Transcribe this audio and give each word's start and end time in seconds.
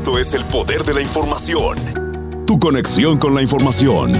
Esto 0.00 0.18
es 0.18 0.32
el 0.32 0.46
poder 0.46 0.80
de 0.84 0.94
la 0.94 1.02
información. 1.02 1.76
Tu 2.46 2.58
conexión 2.58 3.18
con 3.18 3.34
la 3.34 3.42
información. 3.42 4.12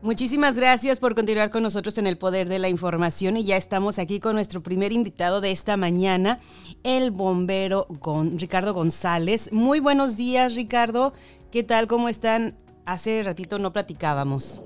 Muchísimas 0.00 0.56
gracias 0.56 1.00
por 1.00 1.16
continuar 1.16 1.50
con 1.50 1.64
nosotros 1.64 1.98
en 1.98 2.06
el 2.06 2.18
Poder 2.18 2.46
de 2.46 2.60
la 2.60 2.68
Información 2.68 3.36
y 3.36 3.44
ya 3.44 3.56
estamos 3.56 3.98
aquí 3.98 4.20
con 4.20 4.36
nuestro 4.36 4.62
primer 4.62 4.92
invitado 4.92 5.40
de 5.40 5.50
esta 5.50 5.76
mañana, 5.76 6.38
el 6.84 7.10
bombero 7.10 7.88
Ricardo 8.36 8.72
González. 8.72 9.52
Muy 9.52 9.80
buenos 9.80 10.16
días, 10.16 10.54
Ricardo. 10.54 11.12
¿Qué 11.50 11.64
tal? 11.64 11.88
¿Cómo 11.88 12.08
están? 12.08 12.54
Hace 12.86 13.24
ratito 13.24 13.58
no 13.58 13.72
platicábamos. 13.72 14.62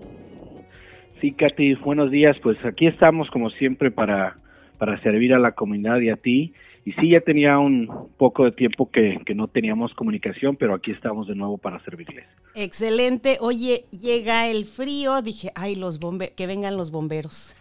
Sí, 1.22 1.32
Katy, 1.32 1.76
buenos 1.76 2.10
días. 2.10 2.36
Pues 2.42 2.62
aquí 2.66 2.88
estamos 2.88 3.30
como 3.30 3.48
siempre 3.48 3.90
para, 3.90 4.36
para 4.82 5.00
servir 5.00 5.32
a 5.32 5.38
la 5.38 5.52
comunidad 5.52 6.00
y 6.00 6.10
a 6.10 6.16
ti 6.16 6.54
y 6.84 6.90
sí, 6.94 7.10
ya 7.10 7.20
tenía 7.20 7.56
un 7.60 8.08
poco 8.16 8.44
de 8.44 8.50
tiempo 8.50 8.90
que, 8.90 9.20
que, 9.24 9.32
no 9.32 9.46
teníamos 9.46 9.94
comunicación, 9.94 10.56
pero 10.56 10.74
aquí 10.74 10.90
estamos 10.90 11.28
de 11.28 11.36
nuevo 11.36 11.56
para 11.56 11.78
servirles. 11.84 12.24
Excelente. 12.56 13.38
Oye, 13.40 13.84
llega 13.92 14.48
el 14.48 14.64
frío. 14.64 15.22
Dije, 15.22 15.52
ay, 15.54 15.76
los 15.76 16.00
bombe 16.00 16.32
que 16.36 16.48
vengan 16.48 16.76
los 16.76 16.90
bomberos. 16.90 17.54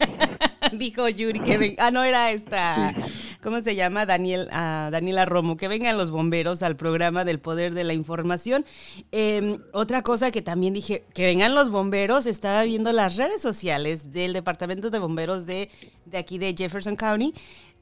Dijo 0.72 1.06
Yuri 1.10 1.40
que 1.40 1.58
venga. 1.58 1.86
Ah, 1.86 1.90
no 1.90 2.02
era 2.02 2.32
esta. 2.32 2.94
¿Cómo 3.46 3.60
se 3.60 3.76
llama? 3.76 4.06
Daniel, 4.06 4.48
ah, 4.50 4.88
Daniela 4.90 5.24
Romo. 5.24 5.56
Que 5.56 5.68
vengan 5.68 5.96
los 5.96 6.10
bomberos 6.10 6.64
al 6.64 6.74
programa 6.74 7.24
del 7.24 7.38
poder 7.38 7.74
de 7.74 7.84
la 7.84 7.92
información. 7.92 8.64
Em, 9.12 9.58
otra 9.72 10.02
cosa 10.02 10.32
que 10.32 10.42
también 10.42 10.74
dije, 10.74 11.04
que 11.14 11.26
vengan 11.26 11.54
los 11.54 11.70
bomberos. 11.70 12.26
Estaba 12.26 12.64
viendo 12.64 12.90
las 12.90 13.16
redes 13.16 13.40
sociales 13.40 14.10
del 14.10 14.32
departamento 14.32 14.90
de 14.90 14.98
bomberos 14.98 15.46
de, 15.46 15.68
de 16.06 16.18
aquí 16.18 16.38
de 16.38 16.56
Jefferson 16.58 16.96
County 16.96 17.32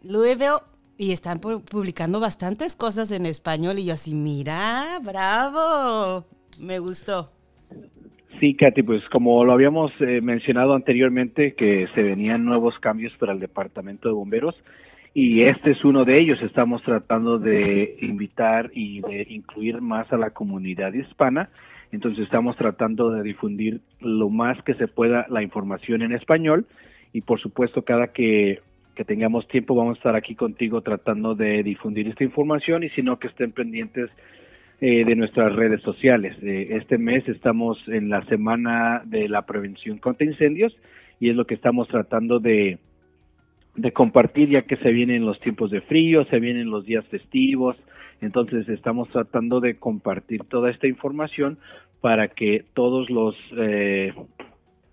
Louisville 0.02 0.60
y 0.98 1.12
están 1.12 1.38
publicando 1.38 2.20
bastantes 2.20 2.76
cosas 2.76 3.10
en 3.10 3.24
español 3.24 3.78
y 3.78 3.86
yo 3.86 3.94
así, 3.94 4.14
mira, 4.14 5.00
bravo, 5.02 6.26
me 6.60 6.78
gustó. 6.78 7.30
Sí, 8.38 8.54
Katy, 8.54 8.82
pues 8.82 9.02
como 9.10 9.42
lo 9.46 9.54
habíamos 9.54 9.92
eh, 10.00 10.20
mencionado 10.20 10.74
anteriormente, 10.74 11.54
que 11.54 11.88
se 11.94 12.02
venían 12.02 12.44
nuevos 12.44 12.78
cambios 12.80 13.14
para 13.16 13.32
el 13.32 13.40
Departamento 13.40 14.08
de 14.08 14.14
Bomberos 14.14 14.54
y 15.14 15.42
este 15.42 15.70
es 15.70 15.84
uno 15.84 16.04
de 16.04 16.18
ellos. 16.18 16.42
Estamos 16.42 16.82
tratando 16.82 17.38
de 17.38 17.96
invitar 18.02 18.70
y 18.74 19.00
de 19.00 19.26
incluir 19.30 19.80
más 19.80 20.12
a 20.12 20.16
la 20.16 20.30
comunidad 20.30 20.92
hispana. 20.92 21.50
Entonces 21.92 22.24
estamos 22.24 22.56
tratando 22.56 23.10
de 23.10 23.22
difundir 23.22 23.80
lo 24.00 24.28
más 24.28 24.60
que 24.64 24.74
se 24.74 24.88
pueda 24.88 25.26
la 25.30 25.42
información 25.42 26.02
en 26.02 26.12
español 26.12 26.66
y 27.12 27.20
por 27.20 27.40
supuesto 27.40 27.82
cada 27.82 28.08
que 28.08 28.60
que 28.94 29.04
tengamos 29.04 29.46
tiempo 29.48 29.74
vamos 29.74 29.96
a 29.96 29.98
estar 29.98 30.16
aquí 30.16 30.34
contigo 30.34 30.80
tratando 30.80 31.34
de 31.34 31.62
difundir 31.62 32.08
esta 32.08 32.24
información 32.24 32.84
y 32.84 32.90
si 32.90 33.02
no 33.02 33.18
que 33.18 33.26
estén 33.26 33.52
pendientes 33.52 34.10
eh, 34.80 35.04
de 35.04 35.16
nuestras 35.16 35.52
redes 35.54 35.82
sociales. 35.82 36.36
Eh, 36.42 36.68
este 36.70 36.98
mes 36.98 37.28
estamos 37.28 37.78
en 37.88 38.08
la 38.08 38.24
semana 38.26 39.02
de 39.04 39.28
la 39.28 39.42
prevención 39.42 39.98
contra 39.98 40.26
incendios 40.26 40.76
y 41.20 41.30
es 41.30 41.36
lo 41.36 41.44
que 41.44 41.54
estamos 41.54 41.88
tratando 41.88 42.38
de, 42.38 42.78
de 43.76 43.92
compartir 43.92 44.50
ya 44.50 44.62
que 44.62 44.76
se 44.76 44.90
vienen 44.90 45.26
los 45.26 45.40
tiempos 45.40 45.70
de 45.70 45.80
frío, 45.80 46.24
se 46.26 46.38
vienen 46.38 46.70
los 46.70 46.84
días 46.84 47.04
festivos, 47.06 47.76
entonces 48.20 48.68
estamos 48.68 49.08
tratando 49.10 49.60
de 49.60 49.76
compartir 49.76 50.44
toda 50.44 50.70
esta 50.70 50.86
información 50.86 51.58
para 52.00 52.28
que 52.28 52.64
todos 52.74 53.10
los 53.10 53.34
eh, 53.56 54.12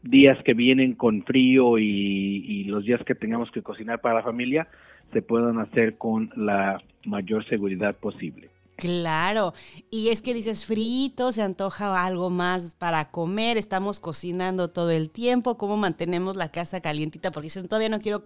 días 0.01 0.37
que 0.43 0.53
vienen 0.53 0.93
con 0.93 1.23
frío 1.23 1.77
y, 1.77 2.63
los 2.65 2.85
días 2.85 3.01
que 3.05 3.15
tengamos 3.15 3.51
que 3.51 3.61
cocinar 3.61 3.99
para 3.99 4.15
la 4.15 4.23
familia 4.23 4.67
se 5.11 5.21
puedan 5.21 5.59
hacer 5.59 5.97
con 5.97 6.31
la 6.37 6.81
mayor 7.05 7.45
seguridad 7.49 7.97
posible. 7.97 8.49
Claro, 8.77 9.53
y 9.91 10.07
es 10.07 10.21
que 10.21 10.33
dices 10.33 10.65
frito, 10.65 11.33
se 11.33 11.43
antoja 11.43 12.05
algo 12.05 12.29
más 12.29 12.75
para 12.75 13.11
comer, 13.11 13.57
estamos 13.57 13.99
cocinando 13.99 14.69
todo 14.69 14.89
el 14.89 15.11
tiempo, 15.11 15.57
¿cómo 15.57 15.75
mantenemos 15.75 16.37
la 16.37 16.49
casa 16.49 16.81
calientita? 16.81 17.29
Porque 17.31 17.47
dicen, 17.47 17.67
todavía 17.67 17.89
no 17.89 17.99
quiero 17.99 18.23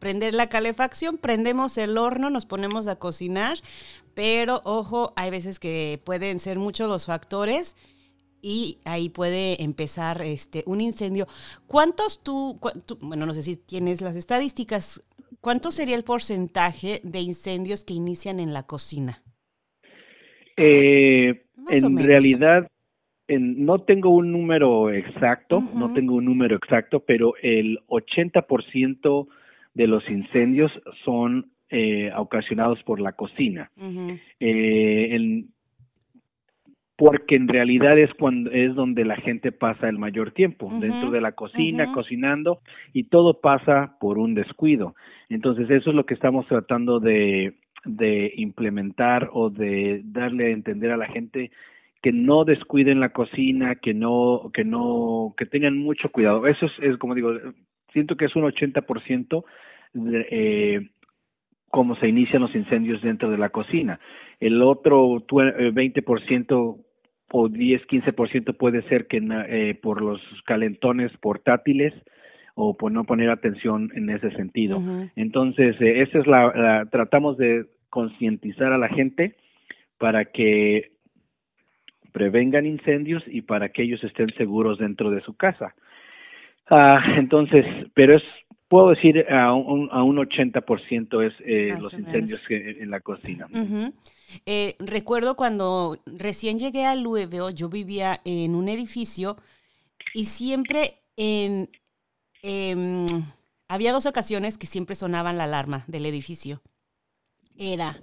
prender 0.00 0.34
la 0.34 0.48
calefacción, 0.48 1.18
prendemos 1.18 1.78
el 1.78 1.96
horno, 1.96 2.30
nos 2.30 2.46
ponemos 2.46 2.88
a 2.88 2.96
cocinar, 2.96 3.58
pero 4.14 4.60
ojo, 4.64 5.12
hay 5.16 5.30
veces 5.30 5.60
que 5.60 6.00
pueden 6.04 6.40
ser 6.40 6.58
muchos 6.58 6.88
los 6.88 7.06
factores 7.06 7.76
y 8.42 8.78
ahí 8.84 9.10
puede 9.10 9.62
empezar 9.62 10.22
este 10.22 10.64
un 10.66 10.80
incendio. 10.80 11.26
¿Cuántos 11.66 12.24
tú, 12.24 12.58
bueno, 13.00 13.26
no 13.26 13.34
sé 13.34 13.42
si 13.42 13.56
tienes 13.56 14.00
las 14.00 14.16
estadísticas, 14.16 15.04
cuánto 15.40 15.70
sería 15.70 15.96
el 15.96 16.04
porcentaje 16.04 17.00
de 17.04 17.20
incendios 17.20 17.84
que 17.84 17.94
inician 17.94 18.40
en 18.40 18.52
la 18.52 18.64
cocina? 18.64 19.22
Eh, 20.56 21.44
en 21.70 21.98
realidad, 21.98 22.68
no 23.28 23.78
tengo 23.80 24.10
un 24.10 24.32
número 24.32 24.90
exacto, 24.90 25.62
no 25.74 25.92
tengo 25.92 26.14
un 26.14 26.24
número 26.24 26.56
exacto, 26.56 27.00
pero 27.00 27.34
el 27.42 27.78
80% 27.88 29.28
de 29.74 29.86
los 29.86 30.08
incendios 30.08 30.72
son 31.04 31.50
eh, 31.68 32.10
ocasionados 32.16 32.82
por 32.82 33.00
la 33.00 33.12
cocina. 33.12 33.70
eh, 34.40 35.08
en, 35.10 35.48
porque 36.96 37.34
en 37.34 37.48
realidad 37.48 37.98
es 37.98 38.12
cuando 38.12 38.50
es 38.50 38.74
donde 38.74 39.06
la 39.06 39.16
gente 39.16 39.52
pasa 39.52 39.88
el 39.88 39.96
mayor 39.96 40.32
tiempo 40.32 40.70
dentro 40.80 41.10
de 41.10 41.22
la 41.22 41.32
cocina 41.32 41.90
cocinando 41.94 42.60
y 42.92 43.04
todo 43.04 43.40
pasa 43.40 43.96
por 44.00 44.18
un 44.18 44.34
descuido. 44.34 44.94
Entonces 45.30 45.70
eso 45.70 45.88
es 45.88 45.96
lo 45.96 46.04
que 46.04 46.12
estamos 46.12 46.46
tratando 46.46 47.00
de, 47.00 47.54
de 47.86 48.34
implementar 48.36 49.30
o 49.32 49.48
de 49.48 50.02
darle 50.04 50.48
a 50.48 50.50
entender 50.50 50.90
a 50.90 50.98
la 50.98 51.06
gente 51.06 51.50
que 52.02 52.12
no 52.12 52.44
descuiden 52.44 53.00
la 53.00 53.10
cocina 53.10 53.76
que 53.76 53.94
no 53.94 54.50
que 54.52 54.64
no 54.64 55.34
que 55.38 55.46
tengan 55.46 55.78
mucho 55.78 56.10
cuidado. 56.10 56.46
Eso 56.46 56.66
es, 56.82 56.96
como 56.98 57.14
digo 57.14 57.32
siento 57.92 58.16
que 58.16 58.26
es 58.26 58.36
un 58.36 58.44
80% 58.44 59.44
de, 59.92 60.26
eh, 60.30 60.90
cómo 61.70 61.94
se 61.96 62.08
inician 62.08 62.42
los 62.42 62.54
incendios 62.54 63.00
dentro 63.00 63.30
de 63.30 63.38
la 63.38 63.50
cocina. 63.50 64.00
El 64.40 64.62
otro 64.62 65.20
20% 65.26 66.76
eh, 66.76 66.84
o 67.32 67.48
10-15% 67.48 68.56
puede 68.56 68.82
ser 68.88 69.06
que 69.06 69.20
eh, 69.48 69.78
por 69.80 70.02
los 70.02 70.20
calentones 70.46 71.12
portátiles 71.18 71.94
o 72.54 72.76
por 72.76 72.90
no 72.90 73.04
poner 73.04 73.30
atención 73.30 73.90
en 73.94 74.10
ese 74.10 74.30
sentido. 74.32 74.80
Entonces, 75.14 75.80
eh, 75.80 76.02
esa 76.02 76.18
es 76.18 76.26
la, 76.26 76.88
tratamos 76.90 77.36
de 77.38 77.66
concientizar 77.88 78.72
a 78.72 78.78
la 78.78 78.88
gente 78.88 79.36
para 79.98 80.24
que 80.24 80.92
prevengan 82.12 82.66
incendios 82.66 83.22
y 83.28 83.42
para 83.42 83.68
que 83.68 83.82
ellos 83.82 84.02
estén 84.02 84.30
seguros 84.34 84.78
dentro 84.78 85.10
de 85.10 85.20
su 85.20 85.36
casa. 85.36 85.74
Ah, 86.70 87.02
entonces, 87.16 87.64
pero 87.94 88.16
es 88.16 88.22
puedo 88.70 88.90
decir 88.90 89.26
a 89.28 89.52
un, 89.52 89.88
a 89.90 90.04
un 90.04 90.16
80% 90.16 91.26
es 91.26 91.34
eh, 91.44 91.76
los 91.80 91.92
incendios 91.92 92.40
en 92.48 92.88
la 92.88 93.00
cocina. 93.00 93.48
Eh, 94.46 94.76
recuerdo 94.78 95.34
cuando 95.34 95.98
recién 96.06 96.60
llegué 96.60 96.86
a 96.86 96.94
Louisville, 96.94 97.52
yo 97.52 97.68
vivía 97.68 98.20
en 98.24 98.54
un 98.54 98.68
edificio 98.68 99.36
y 100.14 100.26
siempre 100.26 101.02
en, 101.16 101.68
em, 102.42 103.06
había 103.66 103.92
dos 103.92 104.06
ocasiones 104.06 104.56
que 104.56 104.68
siempre 104.68 104.94
sonaban 104.94 105.36
la 105.36 105.44
alarma 105.44 105.82
del 105.88 106.06
edificio. 106.06 106.62
Era 107.58 108.00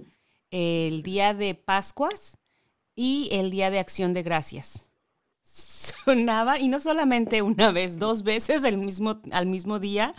el 0.50 1.02
día 1.02 1.32
de 1.32 1.54
Pascuas 1.54 2.36
y 2.94 3.30
el 3.32 3.50
día 3.50 3.70
de 3.70 3.78
Acción 3.78 4.12
de 4.12 4.22
Gracias. 4.22 4.87
Sonaba, 5.50 6.58
y 6.58 6.68
no 6.68 6.80
solamente 6.80 7.42
una 7.42 7.70
vez, 7.70 7.98
dos 7.98 8.22
veces 8.22 8.64
el 8.64 8.78
mismo, 8.78 9.20
al 9.30 9.46
mismo 9.46 9.78
día, 9.78 10.14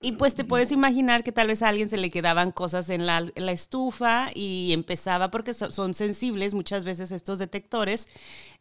y 0.00 0.12
pues 0.12 0.34
te 0.34 0.44
puedes 0.44 0.70
imaginar 0.70 1.24
que 1.24 1.32
tal 1.32 1.46
vez 1.46 1.62
a 1.62 1.68
alguien 1.68 1.88
se 1.88 1.96
le 1.96 2.10
quedaban 2.10 2.52
cosas 2.52 2.90
en 2.90 3.06
la, 3.06 3.24
estufa 3.50 4.30
y 4.34 4.72
empezaba, 4.72 5.30
porque 5.30 5.54
son 5.54 5.94
sensibles 5.94 6.52
muchas 6.52 6.84
veces 6.84 7.10
estos 7.10 7.38
detectores, 7.38 8.08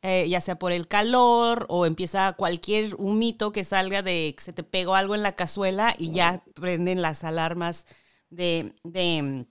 eh, 0.02 0.28
ya 0.30 0.40
sea 0.40 0.58
por 0.58 0.72
el 0.72 0.88
calor 0.88 1.66
o 1.68 1.86
empieza 1.86 2.34
cualquier 2.34 2.96
humito 2.96 3.52
que 3.52 3.66
salga 3.66 4.02
de 4.02 4.34
que 4.38 4.44
se 4.44 4.54
te 4.54 4.64
pegó 4.64 4.96
algo 4.96 5.16
en 5.16 5.24
la 5.24 5.36
cazuela 5.36 5.96
y 5.98 6.12
ya 6.12 6.44
prenden 6.56 7.02
las 7.02 7.26
alarmas 7.26 7.88
de, 8.30 8.74
de 8.84 9.46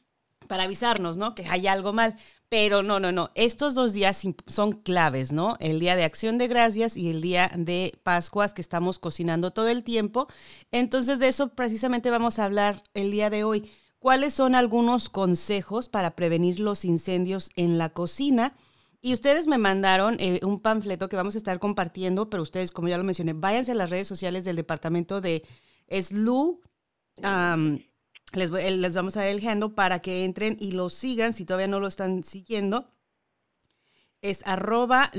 para 0.48 0.64
avisarnos, 0.64 1.16
¿no? 1.19 1.34
Que 1.34 1.46
hay 1.46 1.66
algo 1.66 1.93
mal. 1.93 2.16
Pero 2.52 2.82
no, 2.82 3.00
no, 3.00 3.12
no. 3.12 3.31
Estos 3.34 3.75
dos 3.75 3.94
días 3.94 4.28
son 4.46 4.72
claves, 4.72 5.32
¿no? 5.32 5.56
El 5.58 5.81
día 5.81 5.96
de 5.96 6.04
acción 6.04 6.37
de 6.37 6.49
gracias 6.49 6.99
y 6.99 7.08
el 7.08 7.22
día 7.22 7.50
de 7.56 7.99
Pascuas 8.02 8.52
que 8.52 8.60
estamos 8.60 8.99
cocinando 8.99 9.52
todo 9.52 9.69
el 9.69 9.82
tiempo. 9.84 10.28
Entonces 10.70 11.19
de 11.19 11.28
eso 11.28 11.54
precisamente 11.54 12.10
vamos 12.10 12.38
a 12.38 12.44
hablar 12.44 12.84
el 12.93 13.10
día 13.10 13.31
de 13.31 13.43
hoy. 13.43 13.70
¿Cuáles 13.99 14.34
son 14.34 14.54
algunos 14.54 15.08
consejos 15.08 15.88
para 15.88 16.14
prevenir 16.14 16.60
los 16.60 16.84
incendios 16.84 17.49
en 17.56 17.78
la 17.78 17.88
cocina? 17.88 18.55
Y 19.00 19.14
ustedes 19.14 19.46
me 19.46 19.56
mandaron 19.56 20.19
eh, 20.20 20.40
un 20.43 20.60
panfleto 20.60 21.08
que 21.08 21.16
vamos 21.16 21.37
a 21.37 21.38
estar 21.38 21.58
compartiendo, 21.58 22.28
pero 22.28 22.43
ustedes, 22.43 22.70
como 22.70 22.88
ya 22.88 22.98
lo 22.98 23.05
mencioné, 23.05 23.32
váyanse 23.32 23.72
a 23.72 23.76
las 23.76 23.88
redes 23.88 24.08
sociales 24.08 24.44
del 24.44 24.56
departamento 24.56 25.22
de 25.22 25.43
SLU 25.88 26.60
Les, 28.32 28.50
les 28.50 28.94
vamos 28.94 29.17
a 29.17 29.20
dar 29.20 29.29
el 29.29 29.46
handle 29.46 29.70
para 29.70 30.00
que 30.00 30.25
entren 30.25 30.56
y 30.61 30.73
lo 30.73 30.90
sigan 30.90 31.32
si 31.32 31.44
todavía 31.44 31.69
no 31.69 31.81
lo 31.81 31.88
están 31.88 32.25
siguiendo. 32.25 32.88
Es 34.20 34.43
arroba 34.46 35.11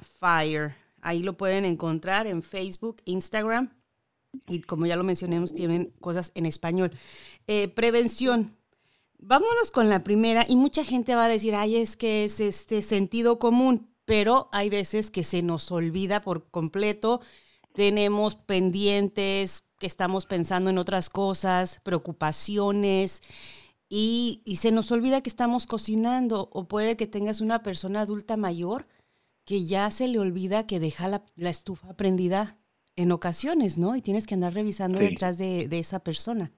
Fire. 0.00 0.76
Ahí 1.00 1.22
lo 1.22 1.36
pueden 1.36 1.64
encontrar 1.64 2.26
en 2.26 2.42
Facebook, 2.42 3.02
Instagram. 3.04 3.70
Y 4.48 4.60
como 4.62 4.86
ya 4.86 4.96
lo 4.96 5.04
mencionamos, 5.04 5.54
tienen 5.54 5.92
cosas 6.00 6.32
en 6.34 6.46
español. 6.46 6.90
Eh, 7.46 7.68
prevención. 7.68 8.56
Vámonos 9.18 9.70
con 9.72 9.88
la 9.88 10.04
primera 10.04 10.44
y 10.48 10.56
mucha 10.56 10.84
gente 10.84 11.14
va 11.14 11.24
a 11.24 11.28
decir, 11.28 11.54
ay, 11.54 11.76
es 11.76 11.96
que 11.96 12.24
es 12.24 12.38
este 12.40 12.82
sentido 12.82 13.38
común, 13.38 13.90
pero 14.04 14.48
hay 14.52 14.70
veces 14.70 15.10
que 15.10 15.24
se 15.24 15.42
nos 15.42 15.72
olvida 15.72 16.20
por 16.20 16.48
completo. 16.50 17.20
Tenemos 17.78 18.34
pendientes, 18.34 19.66
que 19.78 19.86
estamos 19.86 20.26
pensando 20.26 20.68
en 20.68 20.78
otras 20.78 21.08
cosas, 21.08 21.80
preocupaciones, 21.84 23.22
y, 23.88 24.42
se 24.60 24.72
nos 24.72 24.90
olvida 24.90 25.20
que 25.20 25.30
estamos 25.30 25.68
cocinando. 25.68 26.48
O 26.52 26.66
puede 26.66 26.96
que 26.96 27.06
tengas 27.06 27.40
una 27.40 27.62
persona 27.62 28.00
adulta 28.00 28.36
mayor 28.36 28.88
que 29.44 29.64
ya 29.64 29.92
se 29.92 30.08
le 30.08 30.18
olvida 30.18 30.66
que 30.66 30.80
deja 30.80 31.06
la, 31.06 31.22
estufa 31.36 31.96
prendida 31.96 32.58
en 32.96 33.12
ocasiones, 33.12 33.78
¿no? 33.78 33.94
Y 33.94 34.02
tienes 34.02 34.26
que 34.26 34.34
andar 34.34 34.54
revisando 34.54 34.98
detrás 34.98 35.38
de, 35.38 35.68
de, 35.68 35.78
esa 35.78 36.00
persona. 36.00 36.50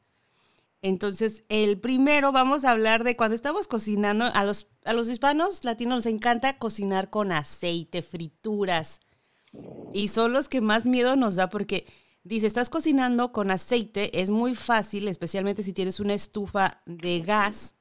Entonces, 0.81 1.45
el 1.51 1.79
primero 1.79 2.33
vamos 2.33 2.65
a 2.65 2.71
hablar 2.71 3.05
de 3.05 3.15
cuando 3.15 3.35
estamos 3.35 3.69
cocinando, 3.69 4.25
a 4.25 4.43
los, 4.43 4.71
a 4.87 4.95
los 4.95 5.11
hispanos 5.11 5.65
latinos 5.65 5.97
nos 5.97 6.07
encanta 6.07 6.57
cocinar 6.57 7.11
con 7.11 7.31
aceite, 7.31 8.01
frituras. 8.01 9.03
Y 9.93 10.09
son 10.09 10.33
los 10.33 10.49
que 10.49 10.61
más 10.61 10.87
miedo 10.87 11.17
nos 11.17 11.37
da 11.37 11.49
porque 11.49 11.85
Dice, 12.23 12.47
estás 12.47 12.69
cocinando 12.69 13.33
con 13.33 13.51
aceite, 13.51 14.21
es 14.21 14.31
muy 14.31 14.55
fácil, 14.55 15.09
especialmente 15.09 15.63
si 15.63 15.73
tienes 15.73 16.01
una 16.01 16.13
estufa 16.13 16.83
de 16.85 17.21
gas, 17.21 17.77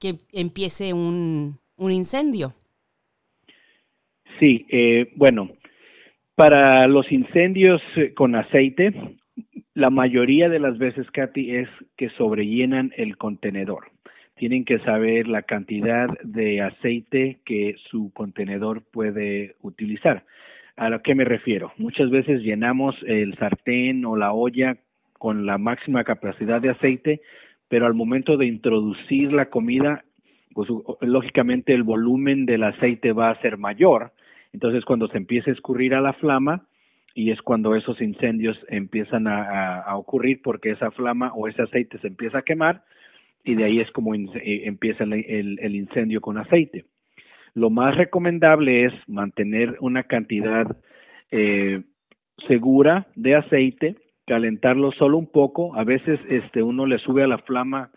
que 0.00 0.12
empiece 0.32 0.92
un, 0.92 1.58
incendio. 1.76 2.54
Sí, 4.38 4.64
eh, 4.68 5.10
bueno, 5.16 5.50
para 6.36 6.86
los 6.86 7.10
incendios 7.10 7.82
eh, 7.96 8.14
con 8.14 8.36
aceite, 8.36 8.94
la 9.74 9.90
mayoría 9.90 10.48
de 10.48 10.60
las 10.60 10.78
veces, 10.78 11.10
Katy, 11.10 11.56
es 11.56 11.68
que 11.96 12.10
sobrellenan 12.10 12.92
el 12.96 13.16
contenedor. 13.16 13.90
Tienen 14.36 14.64
que 14.64 14.78
saber 14.80 15.26
la 15.26 15.42
cantidad 15.42 16.08
de 16.22 16.62
aceite 16.62 17.40
que 17.44 17.74
su 17.90 18.12
contenedor 18.12 18.82
puede 18.82 19.56
utilizar. 19.62 20.24
¿A 20.78 20.90
lo 20.90 21.02
que 21.02 21.16
me 21.16 21.24
refiero? 21.24 21.72
Muchas 21.76 22.08
veces 22.08 22.40
llenamos 22.40 22.94
el 23.04 23.36
sartén 23.36 24.04
o 24.04 24.16
la 24.16 24.32
olla 24.32 24.76
con 25.14 25.44
la 25.44 25.58
máxima 25.58 26.04
capacidad 26.04 26.62
de 26.62 26.70
aceite, 26.70 27.20
pero 27.68 27.86
al 27.86 27.94
momento 27.94 28.36
de 28.36 28.46
introducir 28.46 29.32
la 29.32 29.46
comida, 29.46 30.04
pues 30.54 30.68
lógicamente 31.00 31.74
el 31.74 31.82
volumen 31.82 32.46
del 32.46 32.62
aceite 32.62 33.10
va 33.10 33.30
a 33.30 33.40
ser 33.42 33.58
mayor. 33.58 34.12
Entonces 34.52 34.84
cuando 34.84 35.08
se 35.08 35.16
empieza 35.16 35.50
a 35.50 35.54
escurrir 35.54 35.94
a 35.96 36.00
la 36.00 36.12
flama, 36.12 36.68
y 37.12 37.32
es 37.32 37.42
cuando 37.42 37.74
esos 37.74 38.00
incendios 38.00 38.56
empiezan 38.68 39.26
a, 39.26 39.96
ocurrir 39.96 40.40
porque 40.42 40.70
esa 40.70 40.92
flama 40.92 41.32
o 41.34 41.48
ese 41.48 41.62
aceite 41.62 41.98
se 41.98 42.06
empieza 42.06 42.38
a 42.38 42.42
quemar 42.42 42.84
y 43.42 43.56
de 43.56 43.64
ahí 43.64 43.80
es 43.80 43.90
como 43.90 44.14
eh, 44.14 44.62
empieza 44.64 45.02
el 45.02 45.74
incendio 45.74 46.20
con 46.20 46.38
aceite. 46.38 46.84
Lo 47.54 47.70
más 47.70 47.96
recomendable 47.96 48.84
es 48.84 48.92
mantener 49.06 49.76
una 49.80 50.04
cantidad 50.04 50.76
eh, 51.30 51.82
segura 52.46 53.06
de 53.14 53.34
aceite, 53.34 53.96
calentarlo 54.26 54.92
solo 54.92 55.18
un 55.18 55.30
poco. 55.30 55.74
A 55.74 55.84
veces 55.84 56.20
este, 56.28 56.62
uno 56.62 56.86
le 56.86 56.98
sube 56.98 57.22
a 57.22 57.28
la 57.28 57.38
flama 57.38 57.90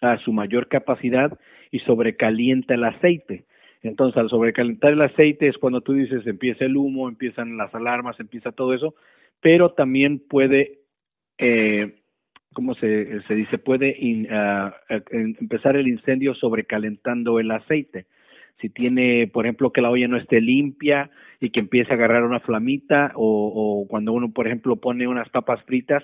a 0.00 0.18
su 0.18 0.32
mayor 0.32 0.68
capacidad 0.68 1.38
y 1.70 1.78
sobrecalienta 1.80 2.74
el 2.74 2.84
aceite. 2.84 3.46
Entonces, 3.82 4.16
al 4.16 4.28
sobrecalentar 4.28 4.92
el 4.92 5.02
aceite 5.02 5.48
es 5.48 5.58
cuando 5.58 5.80
tú 5.80 5.94
dices 5.94 6.26
empieza 6.26 6.64
el 6.64 6.76
humo, 6.76 7.08
empiezan 7.08 7.56
las 7.56 7.74
alarmas, 7.74 8.18
empieza 8.20 8.52
todo 8.52 8.74
eso, 8.74 8.94
pero 9.40 9.72
también 9.72 10.20
puede, 10.20 10.80
eh, 11.38 11.96
¿cómo 12.52 12.74
se, 12.74 13.22
dice? 13.28 13.58
Puede 13.58 13.96
ah, 14.30 14.74
eh, 14.88 15.02
empezar 15.10 15.76
el 15.76 15.88
incendio 15.88 16.34
sobrecalentando 16.34 17.40
el 17.40 17.50
aceite 17.50 18.06
si 18.60 18.68
tiene, 18.68 19.26
por 19.26 19.44
ejemplo, 19.44 19.72
que 19.72 19.80
la 19.80 19.90
olla 19.90 20.08
no 20.08 20.16
esté 20.16 20.40
limpia 20.40 21.10
y 21.40 21.50
que 21.50 21.60
empiece 21.60 21.90
a 21.92 21.94
agarrar 21.94 22.24
una 22.24 22.40
flamita, 22.40 23.12
o, 23.16 23.86
cuando 23.88 24.12
uno, 24.12 24.32
por 24.32 24.46
ejemplo, 24.46 24.76
pone 24.76 25.08
unas 25.08 25.28
papas 25.30 25.62
fritas 25.64 26.02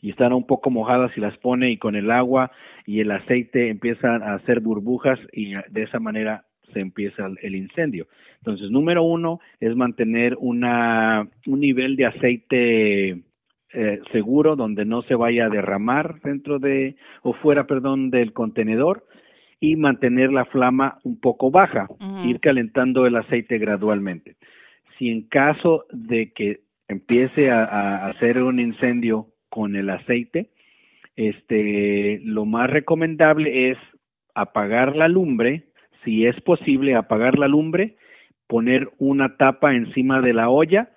y 0.00 0.10
están 0.10 0.32
un 0.32 0.46
poco 0.46 0.70
mojadas 0.70 1.16
y 1.16 1.20
las 1.20 1.38
pone 1.38 1.70
y 1.70 1.78
con 1.78 1.94
el 1.94 2.10
agua 2.10 2.50
y 2.86 3.00
el 3.00 3.10
aceite 3.10 3.70
empiezan 3.70 4.22
a 4.22 4.34
hacer 4.34 4.60
burbujas 4.60 5.18
y 5.32 5.54
de 5.54 5.82
esa 5.82 6.00
manera 6.00 6.44
se 6.72 6.80
empieza 6.80 7.28
el 7.40 7.54
incendio. 7.54 8.08
Entonces, 8.38 8.70
número 8.70 9.02
uno 9.02 9.40
es 9.60 9.74
mantener 9.76 10.36
una, 10.38 11.28
un 11.46 11.60
nivel 11.60 11.96
de 11.96 12.06
aceite 12.06 13.22
eh, 13.72 14.00
seguro 14.12 14.56
donde 14.56 14.84
no 14.84 15.02
se 15.02 15.14
vaya 15.14 15.46
a 15.46 15.50
derramar 15.50 16.20
dentro 16.22 16.58
de 16.58 16.96
o 17.22 17.32
fuera, 17.32 17.66
perdón, 17.66 18.10
del 18.10 18.32
contenedor 18.32 19.06
y 19.60 19.76
mantener 19.76 20.32
la 20.32 20.44
flama 20.44 20.98
un 21.04 21.18
poco 21.18 21.50
baja, 21.50 21.88
ir 22.24 22.40
calentando 22.40 23.06
el 23.06 23.16
aceite 23.16 23.58
gradualmente. 23.58 24.36
Si 24.98 25.10
en 25.10 25.22
caso 25.22 25.86
de 25.90 26.32
que 26.32 26.60
empiece 26.88 27.50
a, 27.50 28.06
hacer 28.06 28.42
un 28.42 28.60
incendio 28.60 29.28
con 29.48 29.76
el 29.76 29.90
aceite, 29.90 30.50
este, 31.16 32.20
lo 32.24 32.44
más 32.44 32.70
recomendable 32.70 33.70
es 33.70 33.78
apagar 34.34 34.96
la 34.96 35.08
lumbre, 35.08 35.64
si 36.04 36.26
es 36.26 36.38
posible 36.40 36.94
apagar 36.94 37.38
la 37.38 37.48
lumbre, 37.48 37.96
poner 38.46 38.90
una 38.98 39.36
tapa 39.36 39.74
encima 39.74 40.20
de 40.20 40.34
la 40.34 40.50
olla 40.50 40.90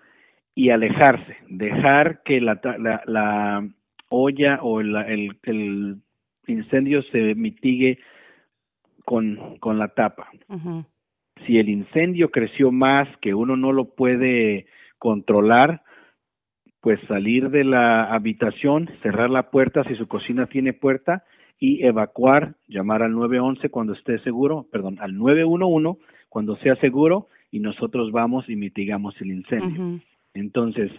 y 0.53 0.71
alejarse, 0.71 1.37
dejar 1.49 2.23
que 2.23 2.41
la, 2.41 2.59
la, 3.05 3.67
olla 4.09 4.59
o 4.61 4.81
el, 4.81 5.37
el, 5.43 5.97
incendio 6.47 7.03
se 7.03 7.35
mitigue 7.35 7.99
con, 9.07 9.77
la 9.79 9.87
tapa. 9.87 10.29
Si 11.45 11.57
el 11.57 11.69
incendio 11.69 12.29
creció 12.29 12.73
más 12.73 13.07
que 13.21 13.33
uno 13.33 13.55
no 13.55 13.71
lo 13.71 13.95
puede 13.95 14.65
controlar, 14.99 15.81
pues 16.81 16.99
salir 17.07 17.49
de 17.49 17.63
la 17.63 18.13
habitación, 18.13 18.89
cerrar 19.01 19.29
la 19.29 19.49
puerta 19.49 19.85
si 19.85 19.95
su 19.95 20.09
cocina 20.09 20.47
tiene 20.47 20.73
puerta 20.73 21.23
y 21.57 21.85
evacuar, 21.85 22.55
llamar 22.67 23.01
al 23.01 23.13
911 23.13 23.69
cuando 23.69 23.93
esté 23.93 24.19
seguro, 24.19 24.67
perdón, 24.73 24.97
al 24.99 25.17
911 25.17 26.01
cuando 26.27 26.57
sea 26.57 26.75
seguro 26.75 27.27
y 27.49 27.61
nosotros 27.61 28.11
vamos 28.11 28.49
y 28.49 28.57
mitigamos 28.57 29.15
el 29.21 29.31
incendio. 29.31 30.01
Entonces, 30.33 30.91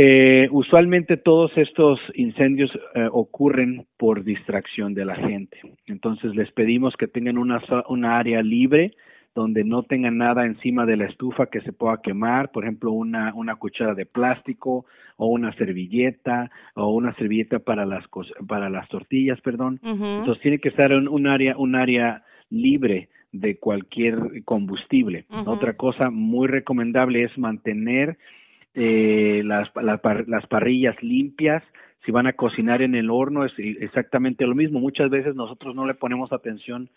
eh, 0.00 0.48
usualmente 0.52 1.16
todos 1.16 1.50
estos 1.56 1.98
incendios 2.14 2.70
eh, 2.94 3.08
ocurren 3.10 3.84
por 3.96 4.22
distracción 4.22 4.94
de 4.94 5.04
la 5.04 5.16
gente. 5.16 5.58
Entonces 5.86 6.36
les 6.36 6.52
pedimos 6.52 6.96
que 6.96 7.08
tengan 7.08 7.36
una, 7.36 7.60
una 7.88 8.16
área 8.16 8.40
libre 8.40 8.92
donde 9.34 9.64
no 9.64 9.82
tengan 9.82 10.16
nada 10.16 10.46
encima 10.46 10.86
de 10.86 10.98
la 10.98 11.06
estufa 11.06 11.46
que 11.46 11.62
se 11.62 11.72
pueda 11.72 12.00
quemar, 12.00 12.52
por 12.52 12.62
ejemplo, 12.62 12.92
una, 12.92 13.34
una 13.34 13.56
cuchara 13.56 13.94
de 13.94 14.06
plástico 14.06 14.86
o 15.16 15.26
una 15.26 15.52
servilleta 15.54 16.48
o 16.76 16.94
una 16.94 17.12
servilleta 17.16 17.58
para 17.58 17.84
las 17.84 18.04
para 18.46 18.70
las 18.70 18.88
tortillas, 18.88 19.40
perdón. 19.40 19.80
Entonces 19.82 20.40
tiene 20.42 20.60
que 20.60 20.68
estar 20.68 20.92
en 20.92 21.08
un 21.08 21.26
área 21.26 21.56
un 21.58 21.74
área 21.74 22.22
libre 22.50 23.08
de 23.32 23.56
cualquier 23.56 24.44
combustible. 24.44 25.24
Otra 25.44 25.72
cosa 25.72 26.08
muy 26.08 26.46
recomendable 26.46 27.24
es 27.24 27.36
mantener 27.36 28.16
eh, 28.80 29.42
las, 29.44 29.68
las 29.74 30.46
parrillas 30.46 31.02
limpias, 31.02 31.64
si 32.04 32.12
van 32.12 32.28
a 32.28 32.34
cocinar 32.34 32.80
en 32.80 32.94
el 32.94 33.10
horno 33.10 33.44
es 33.44 33.52
exactamente 33.58 34.46
lo 34.46 34.54
mismo. 34.54 34.78
Muchas 34.78 35.10
veces 35.10 35.34
nosotros 35.34 35.74
no 35.74 35.84
le 35.84 35.94
ponemos 35.94 36.32
atención 36.32 36.88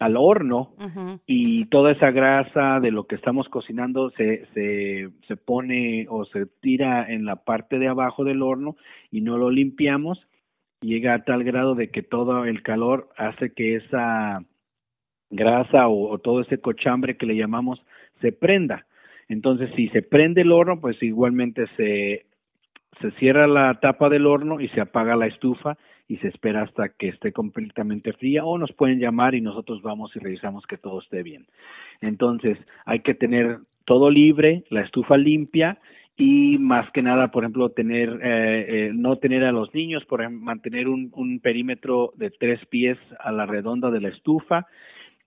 al 0.00 0.16
horno 0.16 0.74
y 1.24 1.66
toda 1.66 1.92
esa 1.92 2.10
grasa 2.10 2.80
de 2.80 2.90
lo 2.90 3.06
que 3.06 3.14
estamos 3.14 3.48
cocinando 3.48 4.10
se, 4.10 4.44
se, 4.52 5.10
se 5.28 5.36
pone 5.36 6.06
o 6.10 6.24
se 6.24 6.46
tira 6.60 7.08
en 7.08 7.24
la 7.24 7.36
parte 7.36 7.78
de 7.78 7.86
abajo 7.86 8.24
del 8.24 8.42
horno 8.42 8.76
y 9.12 9.20
no 9.20 9.38
lo 9.38 9.50
limpiamos. 9.50 10.18
Llega 10.80 11.14
a 11.14 11.24
tal 11.24 11.44
grado 11.44 11.76
de 11.76 11.90
que 11.90 12.02
todo 12.02 12.44
el 12.44 12.62
calor 12.62 13.08
hace 13.16 13.52
que 13.52 13.76
esa 13.76 14.44
grasa 15.30 15.86
o 15.86 16.18
todo 16.18 16.40
ese 16.40 16.58
cochambre 16.60 17.16
que 17.16 17.26
le 17.26 17.36
llamamos 17.36 17.80
se 18.20 18.32
prenda. 18.32 18.86
Entonces, 19.28 19.70
si 19.76 19.88
se 19.88 20.02
prende 20.02 20.42
el 20.42 20.52
horno, 20.52 20.80
pues 20.80 21.02
igualmente 21.02 21.66
se, 21.76 22.26
se 23.00 23.10
cierra 23.12 23.46
la 23.46 23.80
tapa 23.80 24.08
del 24.08 24.26
horno 24.26 24.60
y 24.60 24.68
se 24.68 24.80
apaga 24.80 25.16
la 25.16 25.26
estufa 25.26 25.76
y 26.06 26.18
se 26.18 26.28
espera 26.28 26.62
hasta 26.62 26.90
que 26.90 27.08
esté 27.08 27.32
completamente 27.32 28.12
fría 28.12 28.44
o 28.44 28.58
nos 28.58 28.72
pueden 28.72 28.98
llamar 28.98 29.34
y 29.34 29.40
nosotros 29.40 29.80
vamos 29.82 30.14
y 30.14 30.18
revisamos 30.18 30.66
que 30.66 30.76
todo 30.76 31.00
esté 31.00 31.22
bien. 31.22 31.46
Entonces, 32.00 32.58
hay 32.84 33.00
que 33.00 33.14
tener 33.14 33.58
todo 33.84 34.10
libre, 34.10 34.64
la 34.70 34.82
estufa 34.82 35.16
limpia 35.16 35.78
y 36.16 36.58
más 36.58 36.90
que 36.92 37.02
nada, 37.02 37.30
por 37.30 37.42
ejemplo, 37.42 37.70
tener 37.70 38.20
eh, 38.22 38.66
eh, 38.68 38.90
no 38.94 39.16
tener 39.16 39.44
a 39.44 39.52
los 39.52 39.74
niños, 39.74 40.04
por 40.04 40.28
mantener 40.30 40.88
un, 40.88 41.10
un, 41.14 41.40
perímetro 41.40 42.12
de 42.16 42.30
tres 42.30 42.64
pies 42.66 42.98
a 43.18 43.32
la 43.32 43.46
redonda 43.46 43.90
de 43.90 44.00
la 44.00 44.08
estufa 44.10 44.66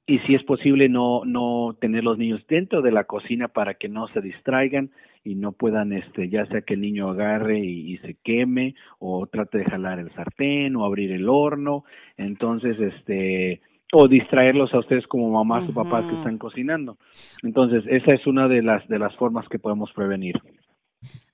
y 0.08 0.20
si 0.20 0.36
es 0.36 0.44
posible 0.44 0.90
no 0.90 1.26
no 1.26 1.76
tener 1.80 2.04
los 2.04 2.18
niños 2.18 2.42
dentro 2.48 2.82
de 2.82 2.92
la 2.92 3.04
cocina 3.04 3.50
para 3.50 3.76
que 3.76 3.90
no 3.90 4.08
se 4.08 4.22
distraigan 4.22 4.90
y 5.24 5.36
no 5.36 5.52
puedan 5.52 5.92
este 5.92 6.30
ya 6.30 6.46
sea 6.48 6.62
que 6.62 6.76
el 6.76 6.82
niño 6.82 7.10
agarre 7.10 7.60
y, 7.60 7.94
y 7.94 7.98
se 7.98 8.16
queme 8.24 8.74
o 9.00 9.28
trate 9.28 9.60
de 9.60 9.66
jalar 9.66 10.00
el 10.00 10.12
sartén 10.16 10.76
o 10.78 10.86
abrir 10.86 11.12
el 11.12 11.28
horno, 11.28 11.84
entonces 12.18 12.80
este 12.80 13.62
o 13.94 14.08
distraerlos 14.08 14.74
a 14.74 14.80
ustedes 14.80 15.08
como 15.08 15.30
mamás 15.30 15.70
o 15.70 15.74
papás 15.74 16.06
que 16.06 16.16
están 16.16 16.38
cocinando. 16.38 16.98
Entonces, 17.44 17.86
esa 17.88 18.14
es 18.14 18.28
una 18.28 18.48
de 18.48 18.62
las 18.62 18.88
de 18.88 19.00
las 19.00 19.16
formas 19.16 19.48
que 19.48 19.60
podemos 19.60 19.92
prevenir. 19.94 20.36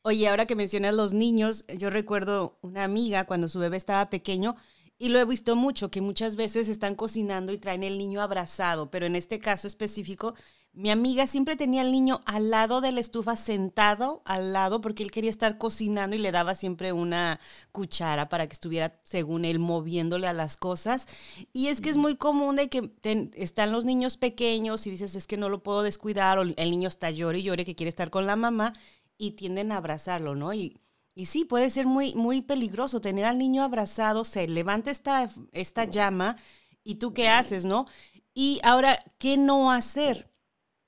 Oye, 0.04 0.28
ahora 0.28 0.46
que 0.46 0.56
mencionas 0.56 0.94
los 0.94 1.14
niños, 1.14 1.66
yo 1.80 1.90
recuerdo 1.90 2.58
una 2.62 2.84
amiga 2.84 3.26
cuando 3.26 3.48
su 3.48 3.60
bebé 3.60 3.78
estaba 3.78 4.10
pequeño 4.10 4.56
y 4.98 5.10
lo 5.10 5.20
he 5.20 5.26
visto 5.26 5.56
mucho, 5.56 5.90
que 5.90 6.02
muchas 6.02 6.36
veces 6.36 6.70
están 6.70 6.96
cocinando 6.96 7.52
y 7.52 7.58
traen 7.58 7.84
el 7.84 7.98
niño 7.98 8.22
abrazado, 8.22 8.90
pero 8.90 9.06
en 9.06 9.16
este 9.16 9.40
caso 9.40 9.68
específico, 9.68 10.34
mi 10.76 10.90
amiga 10.90 11.28
siempre 11.28 11.56
tenía 11.56 11.82
al 11.82 11.92
niño 11.92 12.22
al 12.26 12.50
lado 12.50 12.82
de 12.82 12.92
la 12.92 13.00
estufa, 13.00 13.36
sentado 13.36 14.24
al 14.26 14.54
lado, 14.54 14.82
porque 14.82 15.04
él 15.04 15.12
quería 15.12 15.30
estar 15.30 15.60
cocinando 15.60 16.16
y 16.16 16.20
le 16.20 16.32
daba 16.32 16.56
siempre 16.56 16.94
una 16.94 17.40
cuchara 17.72 18.28
para 18.28 18.48
que 18.48 18.54
estuviera, 18.54 19.00
según 19.04 19.46
él, 19.46 19.60
moviéndole 19.60 20.26
a 20.26 20.34
las 20.34 20.58
cosas. 20.58 21.08
Y 21.54 21.68
es 21.68 21.80
que 21.80 21.92
es 21.92 21.98
muy 21.98 22.16
común 22.16 22.56
de 22.56 22.70
que 22.70 22.92
están 23.36 23.72
los 23.72 23.86
niños 23.86 24.18
pequeños 24.18 24.88
y 24.88 24.92
dices, 24.92 25.14
es 25.14 25.28
que 25.28 25.38
no 25.38 25.48
lo 25.48 25.62
puedo 25.62 25.84
descuidar, 25.84 26.40
o 26.40 26.42
el 26.42 26.72
niño 26.72 26.90
está 26.90 27.12
llore 27.12 27.38
y 27.40 27.44
llore 27.44 27.66
que 27.66 27.76
quiere 27.76 27.90
estar 27.90 28.10
con 28.10 28.26
la 28.26 28.36
mamá, 28.36 28.74
y 29.16 29.32
tienden 29.32 29.72
a 29.72 29.78
abrazarlo, 29.78 30.36
¿no? 30.36 30.54
Y, 30.54 30.80
y 31.16 31.26
sí, 31.26 31.46
puede 31.46 31.70
ser 31.70 31.86
muy, 31.86 32.14
muy 32.16 32.42
peligroso 32.42 33.02
tener 33.02 33.26
al 33.26 33.38
niño 33.38 33.64
abrazado, 33.64 34.26
se 34.26 34.48
levanta 34.48 34.92
esta, 34.92 35.28
esta 35.52 35.86
llama 35.86 36.38
y 36.84 36.96
tú 36.96 37.14
qué 37.14 37.30
haces, 37.30 37.66
¿no? 37.66 37.86
Y 38.34 38.60
ahora, 38.64 38.98
¿qué 39.20 39.38
no 39.38 39.72
hacer? 39.72 40.28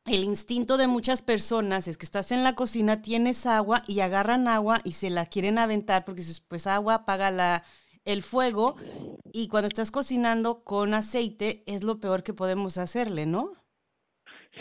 El 0.05 0.23
instinto 0.23 0.77
de 0.77 0.87
muchas 0.87 1.21
personas 1.21 1.87
es 1.87 1.97
que 1.97 2.05
estás 2.05 2.31
en 2.31 2.43
la 2.43 2.53
cocina, 2.53 3.01
tienes 3.01 3.45
agua 3.45 3.81
y 3.87 4.01
agarran 4.01 4.47
agua 4.47 4.79
y 4.83 4.91
se 4.91 5.09
la 5.09 5.25
quieren 5.25 5.57
aventar 5.57 6.05
porque 6.05 6.21
pues 6.47 6.67
agua 6.67 6.95
apaga 6.95 7.31
la, 7.31 7.63
el 8.03 8.21
fuego 8.21 8.75
y 9.33 9.47
cuando 9.47 9.67
estás 9.67 9.91
cocinando 9.91 10.63
con 10.63 10.93
aceite 10.93 11.63
es 11.65 11.83
lo 11.83 11.99
peor 11.99 12.23
que 12.23 12.33
podemos 12.33 12.77
hacerle, 12.77 13.25
¿no? 13.25 13.53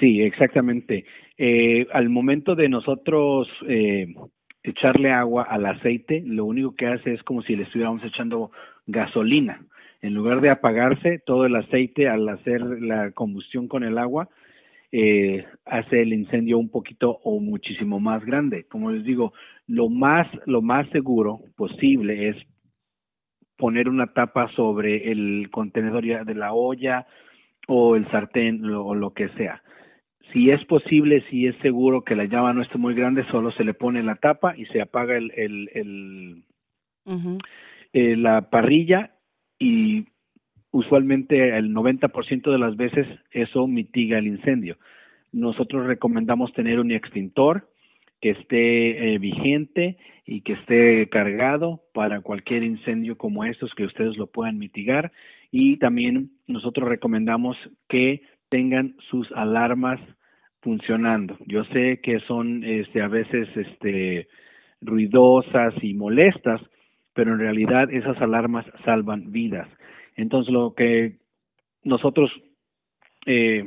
Sí, 0.00 0.22
exactamente. 0.22 1.04
Eh, 1.36 1.86
al 1.92 2.08
momento 2.08 2.54
de 2.54 2.68
nosotros 2.68 3.46
eh, 3.68 4.06
echarle 4.64 5.12
agua 5.12 5.44
al 5.44 5.66
aceite, 5.66 6.22
lo 6.26 6.46
único 6.46 6.74
que 6.74 6.86
hace 6.86 7.12
es 7.12 7.22
como 7.22 7.42
si 7.42 7.54
le 7.54 7.64
estuviéramos 7.64 8.02
echando 8.02 8.50
gasolina. 8.86 9.60
En 10.00 10.14
lugar 10.14 10.40
de 10.40 10.50
apagarse, 10.50 11.20
todo 11.24 11.46
el 11.46 11.54
aceite 11.54 12.08
al 12.08 12.28
hacer 12.28 12.60
la 12.62 13.12
combustión 13.12 13.68
con 13.68 13.84
el 13.84 13.98
agua, 13.98 14.28
eh, 14.90 15.44
hace 15.64 16.02
el 16.02 16.12
incendio 16.12 16.58
un 16.58 16.70
poquito 16.70 17.20
o 17.24 17.40
muchísimo 17.40 18.00
más 18.00 18.24
grande. 18.24 18.64
Como 18.64 18.90
les 18.90 19.04
digo, 19.04 19.32
lo 19.66 19.88
más, 19.88 20.26
lo 20.46 20.62
más 20.62 20.88
seguro 20.90 21.40
posible 21.56 22.28
es 22.28 22.36
poner 23.56 23.88
una 23.88 24.12
tapa 24.12 24.48
sobre 24.56 25.10
el 25.12 25.48
contenedor 25.50 26.24
de 26.24 26.34
la 26.34 26.52
olla 26.52 27.06
o 27.68 27.96
el 27.96 28.10
sartén 28.10 28.64
o 28.64 28.94
lo 28.94 29.12
que 29.12 29.28
sea. 29.30 29.62
Si 30.32 30.50
es 30.50 30.64
posible, 30.64 31.24
si 31.30 31.46
es 31.46 31.56
seguro 31.62 32.02
que 32.02 32.16
la 32.16 32.24
llama 32.24 32.52
no 32.52 32.62
esté 32.62 32.78
muy 32.78 32.94
grande, 32.94 33.24
solo 33.30 33.52
se 33.52 33.64
le 33.64 33.74
pone 33.74 34.02
la 34.02 34.16
tapa 34.16 34.56
y 34.56 34.66
se 34.66 34.80
apaga 34.80 35.16
el, 35.16 35.30
el, 35.36 35.70
el 35.74 36.44
eh, 37.92 38.16
la 38.16 38.50
parrilla 38.50 39.12
y 39.58 40.06
usualmente 40.72 41.56
el 41.56 41.72
90% 41.72 42.50
de 42.50 42.58
las 42.58 42.76
veces 42.76 43.06
eso 43.30 43.66
mitiga 43.66 44.18
el 44.18 44.26
incendio. 44.26 44.76
Nosotros 45.30 45.86
recomendamos 45.86 46.52
tener 46.52 46.80
un 46.80 46.90
extintor 46.90 47.68
que 48.20 48.30
esté 48.30 49.14
eh, 49.14 49.18
vigente 49.18 49.98
y 50.26 50.40
que 50.40 50.54
esté 50.54 51.08
cargado 51.10 51.82
para 51.92 52.20
cualquier 52.22 52.62
incendio 52.62 53.18
como 53.18 53.44
estos 53.44 53.74
que 53.74 53.84
ustedes 53.84 54.16
lo 54.16 54.26
puedan 54.26 54.58
mitigar 54.58 55.12
y 55.50 55.76
también 55.76 56.30
nosotros 56.46 56.88
recomendamos 56.88 57.56
que 57.88 58.22
tengan 58.48 58.94
sus 59.10 59.30
alarmas 59.32 60.00
funcionando. 60.60 61.36
Yo 61.46 61.64
sé 61.64 62.00
que 62.02 62.20
son 62.20 62.64
este, 62.64 63.02
a 63.02 63.08
veces 63.08 63.48
este, 63.54 64.28
ruidosas 64.80 65.74
y 65.82 65.94
molestas, 65.94 66.60
pero 67.12 67.32
en 67.32 67.38
realidad 67.38 67.92
esas 67.92 68.20
alarmas 68.20 68.64
salvan 68.84 69.30
vidas. 69.30 69.68
Entonces 70.16 70.52
lo 70.52 70.74
que 70.74 71.16
nosotros, 71.82 72.30
eh, 73.26 73.64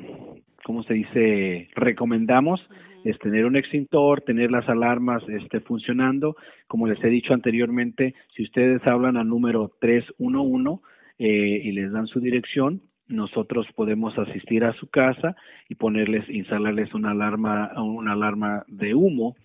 ¿cómo 0.64 0.84
se 0.84 0.96
dice?, 0.96 1.70
recomendamos 1.76 2.62
es 3.04 3.18
tener 3.20 3.46
un 3.46 3.56
extintor, 3.56 4.22
tener 4.22 4.52
las 4.52 4.68
alarmas 4.68 5.24
este, 5.30 5.62
funcionando. 5.62 6.36
Como 6.68 6.88
les 6.88 7.02
he 7.04 7.08
dicho 7.08 7.34
anteriormente, 7.34 8.16
si 8.36 8.44
ustedes 8.44 8.86
hablan 8.86 9.18
al 9.18 9.30
número 9.30 9.72
311 9.80 10.82
eh, 11.20 11.62
y 11.64 11.72
les 11.72 11.92
dan 11.92 12.08
su 12.08 12.20
dirección, 12.20 12.82
nosotros 13.08 13.68
podemos 13.76 14.18
asistir 14.18 14.64
a 14.64 14.74
su 14.74 14.88
casa 14.88 15.36
y 15.70 15.76
ponerles, 15.76 16.30
instalarles 16.30 16.94
una 16.94 17.12
alarma, 17.12 17.72
una 17.78 18.14
alarma 18.14 18.64
de 18.68 18.94
humo. 18.94 19.36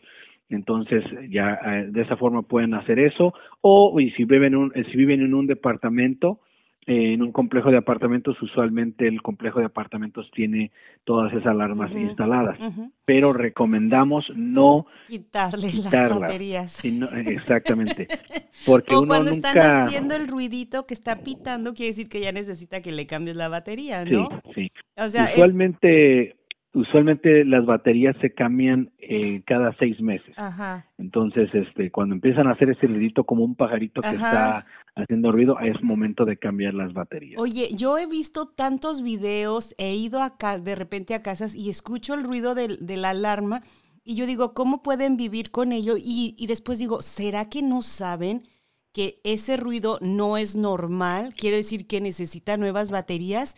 Entonces 0.49 1.04
ya 1.31 1.59
eh, 1.64 1.87
de 1.88 2.02
esa 2.02 2.16
forma 2.16 2.42
pueden 2.42 2.75
hacer 2.75 2.99
eso. 2.99 3.35
O 3.61 3.99
y 4.00 4.11
si 4.12 4.25
viven, 4.25 4.54
un, 4.54 4.73
si 4.73 4.97
viven 4.97 5.23
en 5.23 5.35
un 5.35 5.47
departamento, 5.47 6.40
en 6.87 7.23
un 7.23 7.31
complejo 7.31 7.71
de 7.71 7.77
apartamentos, 7.77 8.41
usualmente 8.43 9.07
el 9.07 9.23
complejo 9.23 9.61
de 9.61 9.67
apartamentos 9.67 10.29
tiene 10.33 10.73
todas 11.05 11.33
esas 11.33 11.47
alarmas 11.47 11.93
instaladas, 11.93 12.59
pero 13.05 13.33
recomendamos 13.33 14.27
no 14.35 14.87
quitarle 15.07 15.71
las 15.73 16.19
baterías. 16.19 16.85
exactamente. 17.27 18.09
Porque 18.67 18.95
o 18.95 19.07
cuando 19.07 19.31
están 19.31 19.59
haciendo 19.59 20.17
el 20.17 20.29
ruidito 20.29 20.87
que 20.87 20.95
está 20.95 21.21
pitando, 21.21 21.73
quiere 21.73 21.91
decir 21.91 22.09
que 22.09 22.21
ya 22.21 22.33
necesita 22.33 22.81
que 22.83 22.93
le 22.93 23.07
cambies 23.07 23.37
la 23.37 23.49
batería, 23.49 24.05
¿no? 24.05 24.29
Sí, 24.55 24.71
sí. 24.97 25.19
usualmente, 25.35 26.37
usualmente 26.75 27.45
las 27.45 27.67
baterías 27.67 28.17
se 28.21 28.33
cambian 28.33 28.91
eh, 28.99 29.43
cada 29.47 29.75
seis 29.79 30.00
meses. 30.00 30.35
Ajá. 30.37 30.87
Entonces, 30.99 31.50
este, 31.52 31.91
cuando 31.91 32.14
empiezan 32.14 32.47
a 32.47 32.52
hacer 32.52 32.71
ese 32.71 32.87
ruidito 32.87 33.25
como 33.25 33.45
un 33.45 33.55
pajarito 33.55 34.00
que 34.00 34.09
está 34.11 34.67
haciendo 34.95 35.33
ruido, 35.33 35.59
es 35.61 35.83
momento 35.83 36.25
de 36.25 36.37
cambiar 36.37 36.75
las 36.75 36.93
baterías. 36.93 37.41
Oye, 37.41 37.69
yo 37.75 37.99
he 37.99 38.07
visto 38.07 38.47
tantos 38.47 39.02
videos, 39.02 39.75
he 39.79 39.95
ido 39.95 40.23
acá 40.23 40.59
de 40.59 40.75
repente 40.75 41.14
a 41.14 41.23
casas 41.23 41.55
y 41.55 41.71
escucho 41.71 42.14
el 42.14 42.25
ruido 42.25 42.55
de, 42.55 42.79
la 42.97 43.11
alarma 43.11 43.62
y 44.05 44.17
yo 44.17 44.26
digo, 44.26 44.52
¿cómo 44.52 44.83
pueden 44.83 45.17
vivir 45.17 45.50
con 45.50 45.73
ello? 45.73 45.95
Y, 45.97 46.35
y, 46.38 46.47
después 46.47 46.79
digo, 46.79 47.02
¿será 47.02 47.49
que 47.49 47.62
no 47.62 47.83
saben 47.83 48.43
que 48.92 49.20
ese 49.25 49.56
ruido 49.56 49.99
no 50.00 50.37
es 50.37 50.56
normal? 50.56 51.34
Quiere 51.34 51.56
decir 51.58 51.87
que 51.87 52.00
necesita 52.00 52.56
nuevas 52.56 52.90
baterías. 52.90 53.56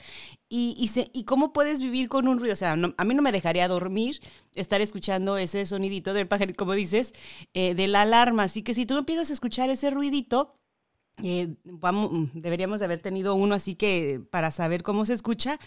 ¿Y, 0.49 0.77
y, 0.79 0.89
se, 0.89 1.11
y 1.13 1.25
cómo 1.25 1.53
puedes 1.53 1.83
vivir 1.83 2.09
con 2.09 2.29
un 2.29 2.39
ruido? 2.39 2.53
O 2.53 2.57
sea, 2.57 2.73
a 2.73 3.05
mí 3.05 3.15
no 3.15 3.23
me 3.23 3.33
dejaría 3.33 3.69
dormir 3.69 4.21
estar 4.55 4.81
escuchando 4.81 5.37
ese 5.37 5.67
sonidito 5.67 6.15
del 6.15 6.29
pajarito, 6.29 6.59
como 6.59 6.75
dices, 6.75 7.13
eh, 7.55 7.75
de 7.75 7.89
la 7.89 8.03
alarma. 8.03 8.45
Así 8.45 8.63
que 8.63 8.75
si 8.75 8.87
tú 8.87 8.97
empiezas 8.97 9.31
a 9.31 9.33
escuchar 9.33 9.71
ese 9.71 9.91
ruidito, 9.91 10.59
eh, 11.23 11.55
vamos, 11.65 12.11
mm, 12.13 12.25
deberíamos 12.35 12.81
de 12.81 12.87
haber 12.87 13.01
tenido 13.01 13.35
uno 13.37 13.55
así 13.55 13.77
que 13.77 14.21
para 14.31 14.51
saber 14.51 14.83
cómo 14.83 15.05
se 15.05 15.15
escucha. 15.15 15.59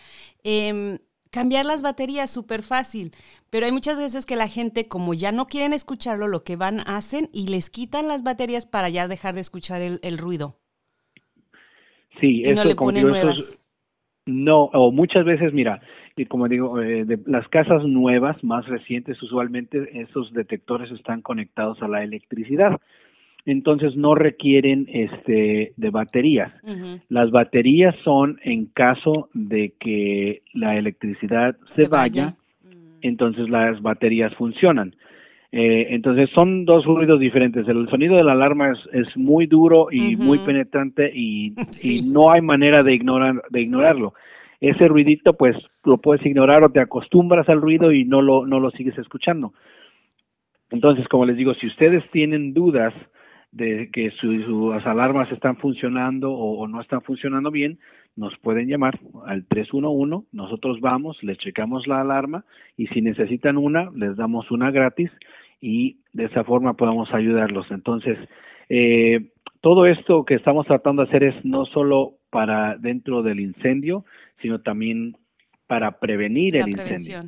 Em, 0.43 1.00
cambiar 1.38 1.65
las 1.65 1.82
baterías 1.82 2.32
súper 2.32 2.62
fácil, 2.62 3.12
pero 3.51 3.65
hay 3.65 3.72
muchas 3.72 4.00
veces 4.00 4.25
que 4.25 4.36
la 4.36 4.48
gente, 4.48 4.88
como 4.88 5.13
ya 5.13 5.32
no 5.32 5.46
quieren 5.46 5.74
escucharlo, 5.74 6.27
lo 6.27 6.44
que 6.44 6.56
van, 6.56 6.79
hacen 6.88 7.29
y 7.34 7.50
les 7.50 7.70
quitan 7.70 8.08
las 8.08 8.24
baterías 8.24 8.65
para 8.65 8.89
ya 8.89 9.08
dejar 9.08 9.36
de 9.36 9.41
escuchar 9.41 9.82
el, 9.82 10.17
ruido. 10.17 10.56
Sí, 12.20 12.44
y 12.46 12.53
no 12.53 12.63
le 12.63 12.75
ponen 12.75 13.08
nuevas. 13.08 13.63
no, 14.25 14.65
o 14.65 14.91
muchas 14.91 15.25
veces, 15.25 15.53
mira, 15.53 15.82
y 16.15 16.25
como 16.25 16.48
digo, 16.48 16.82
eh, 16.82 17.06
de 17.06 17.20
las 17.27 17.48
casas 17.50 17.84
nuevas, 17.84 18.44
más 18.44 18.65
recientes, 18.67 19.22
usualmente 19.22 20.01
esos 20.01 20.34
detectores 20.34 20.91
están 20.91 21.22
conectados 21.22 21.82
a 21.84 21.88
la 21.88 22.03
electricidad 22.03 22.79
entonces 23.48 23.96
no 23.96 24.13
requieren 24.13 24.88
este 24.92 25.72
de 25.77 25.89
baterías. 25.89 26.51
Las 27.08 27.32
baterías 27.32 27.96
son 28.04 28.39
en 28.44 28.66
caso 28.66 29.30
de 29.34 29.74
que 29.80 30.42
la 30.54 30.75
electricidad 30.75 31.56
se, 31.66 31.88
vaya, 31.88 32.36
mm. 32.62 32.98
entonces 33.04 33.50
las 33.50 33.82
baterías 33.82 34.36
funcionan. 34.36 34.96
Eh, 35.54 35.88
entonces 35.92 36.30
son 36.32 36.66
dos 36.66 36.84
ruidos 36.84 37.22
diferentes. 37.22 37.66
El 37.70 37.88
sonido 37.89 38.18
de 38.18 38.25
la 38.25 38.34
alarma 38.34 38.74
es, 38.92 39.16
muy 39.16 39.48
duro 39.48 39.88
y 39.92 40.18
muy 40.18 40.39
penetrante 40.39 41.10
y, 41.16 41.56
y, 41.84 42.01
no 42.01 42.30
hay 42.32 42.42
manera 42.42 42.84
de 42.84 42.96
ignorar 42.96 43.42
de 43.50 43.62
ignorarlo. 43.62 44.13
Ese 44.60 44.89
ruidito 44.89 45.38
pues 45.38 45.56
lo 45.86 46.00
puedes 46.00 46.25
ignorar 46.25 46.66
o 46.66 46.70
te 46.70 46.82
acostumbras 46.82 47.48
al 47.48 47.62
ruido 47.62 47.94
y 47.94 48.04
no 48.04 48.22
lo 48.22 48.46
no 48.46 48.60
lo 48.60 48.72
sigues 48.72 48.98
escuchando 48.98 49.54
Entonces, 50.70 51.08
como 51.08 51.25
les 51.25 51.38
digo, 51.38 51.54
si 51.54 51.68
ustedes 51.68 52.04
tienen 52.12 52.54
dudas 52.54 52.94
de 53.51 53.89
que 53.92 54.12
sus 54.12 54.86
alarmas 54.86 55.32
están 55.32 55.58
funcionando 55.58 56.32
o, 56.32 56.68
no 56.68 56.82
están 56.82 57.01
funcionando 57.01 57.51
bien, 57.51 57.80
nos 58.16 58.38
pueden 58.39 58.68
llamar 58.68 59.00
al 59.25 59.46
311, 59.46 60.27
nosotros 60.32 60.80
vamos, 60.82 61.22
les 61.24 61.38
checamos 61.38 61.88
la 61.88 62.01
alarma 62.01 62.46
y 62.75 62.88
si 62.88 63.01
necesitan 63.01 63.58
una, 63.58 63.89
les 63.96 64.16
damos 64.16 64.51
una 64.51 64.72
gratis 64.72 65.12
y 65.62 66.00
de 66.13 66.25
esa 66.25 66.44
forma 66.44 66.74
podemos 66.74 67.13
ayudarlos. 67.13 67.70
Entonces, 67.72 68.18
eh, 68.70 69.30
todo 69.62 69.86
esto 69.86 70.25
que 70.25 70.36
estamos 70.36 70.68
tratando 70.68 71.04
de 71.04 71.10
hacer 71.10 71.24
es 71.24 71.46
no 71.46 71.66
solo 71.66 72.16
para 72.30 72.75
dentro 72.77 73.24
del 73.24 73.39
incendio, 73.39 74.06
sino 74.42 74.62
también 74.62 75.16
para 75.68 76.00
prevenir 76.00 76.56
el 76.56 76.70
incendio. 76.70 77.24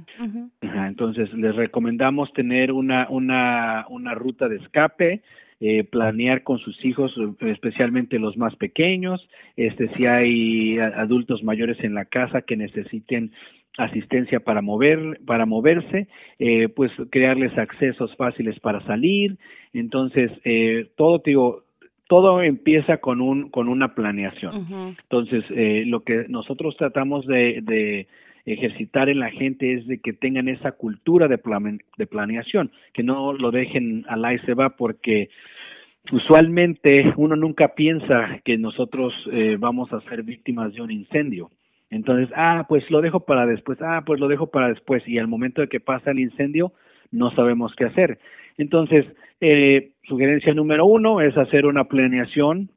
entonces, 0.61 1.31
les 1.33 1.55
recomendamos 1.55 2.31
tener 2.33 2.71
una, 2.71 3.07
una, 3.09 3.85
una 3.89 4.13
ruta 4.15 4.47
de 4.47 4.57
escape, 4.57 5.21
eh, 5.61 5.83
planear 5.83 6.43
con 6.43 6.59
sus 6.59 6.83
hijos, 6.85 7.13
especialmente 7.41 8.19
los 8.19 8.37
más 8.37 8.55
pequeños, 8.55 9.27
este, 9.57 9.89
si 9.95 10.05
hay 10.05 10.79
adultos 10.79 11.43
mayores 11.43 11.77
en 11.83 11.93
la 11.93 12.05
casa 12.05 12.41
que 12.41 12.55
necesiten 12.55 13.31
asistencia 13.79 14.39
para 14.39 14.61
mover 14.61 15.19
para 15.25 15.45
moverse 15.45 16.07
eh, 16.37 16.67
pues 16.69 16.91
crearles 17.11 17.57
accesos 17.57 18.15
fáciles 18.15 18.59
para 18.59 18.85
salir. 18.85 19.37
Entonces 19.73 20.31
eh, 20.43 20.89
todo 20.95 21.21
digo 21.23 21.63
todo 22.07 22.41
empieza 22.41 22.97
con 22.97 23.21
un 23.21 23.49
con 23.49 23.69
una 23.69 23.95
planeación. 23.95 24.95
Entonces 25.03 25.43
eh, 25.51 25.83
lo 25.85 26.01
que 26.01 26.25
nosotros 26.27 26.75
tratamos 26.77 27.25
de, 27.25 27.61
de 27.61 28.07
ejercitar 28.53 29.09
en 29.09 29.19
la 29.19 29.31
gente 29.31 29.73
es 29.73 29.87
de 29.87 29.99
que 29.99 30.13
tengan 30.13 30.47
esa 30.47 30.71
cultura 30.73 31.27
de, 31.27 31.39
de 31.97 32.07
planeación, 32.07 32.71
que 32.93 33.03
no 33.03 33.33
lo 33.33 33.51
dejen 33.51 34.05
al 34.07 34.25
ahí 34.25 34.39
se 34.39 34.53
va 34.53 34.71
porque 34.71 35.29
usualmente 36.11 37.13
uno 37.17 37.35
nunca 37.35 37.69
piensa 37.75 38.39
que 38.43 38.57
nosotros 38.57 39.13
eh, 39.31 39.57
vamos 39.59 39.91
a 39.93 40.01
ser 40.01 40.23
víctimas 40.23 40.73
de 40.73 40.81
un 40.81 40.91
incendio. 40.91 41.51
Entonces, 41.89 42.29
ah, 42.35 42.65
pues 42.67 42.89
lo 42.91 43.01
dejo 43.01 43.21
para 43.21 43.45
después, 43.45 43.79
ah, 43.81 44.03
pues 44.05 44.19
lo 44.19 44.27
dejo 44.27 44.47
para 44.47 44.69
después 44.69 45.07
y 45.07 45.17
al 45.17 45.27
momento 45.27 45.61
de 45.61 45.67
que 45.67 45.79
pasa 45.79 46.11
el 46.11 46.19
incendio 46.19 46.71
no 47.11 47.31
sabemos 47.31 47.73
qué 47.75 47.85
hacer. 47.85 48.19
Entonces, 48.57 49.05
eh, 49.41 49.91
sugerencia 50.03 50.53
número 50.53 50.85
uno 50.85 51.21
es 51.21 51.35
hacer 51.37 51.65
una 51.65 51.85
planeación 51.85 52.69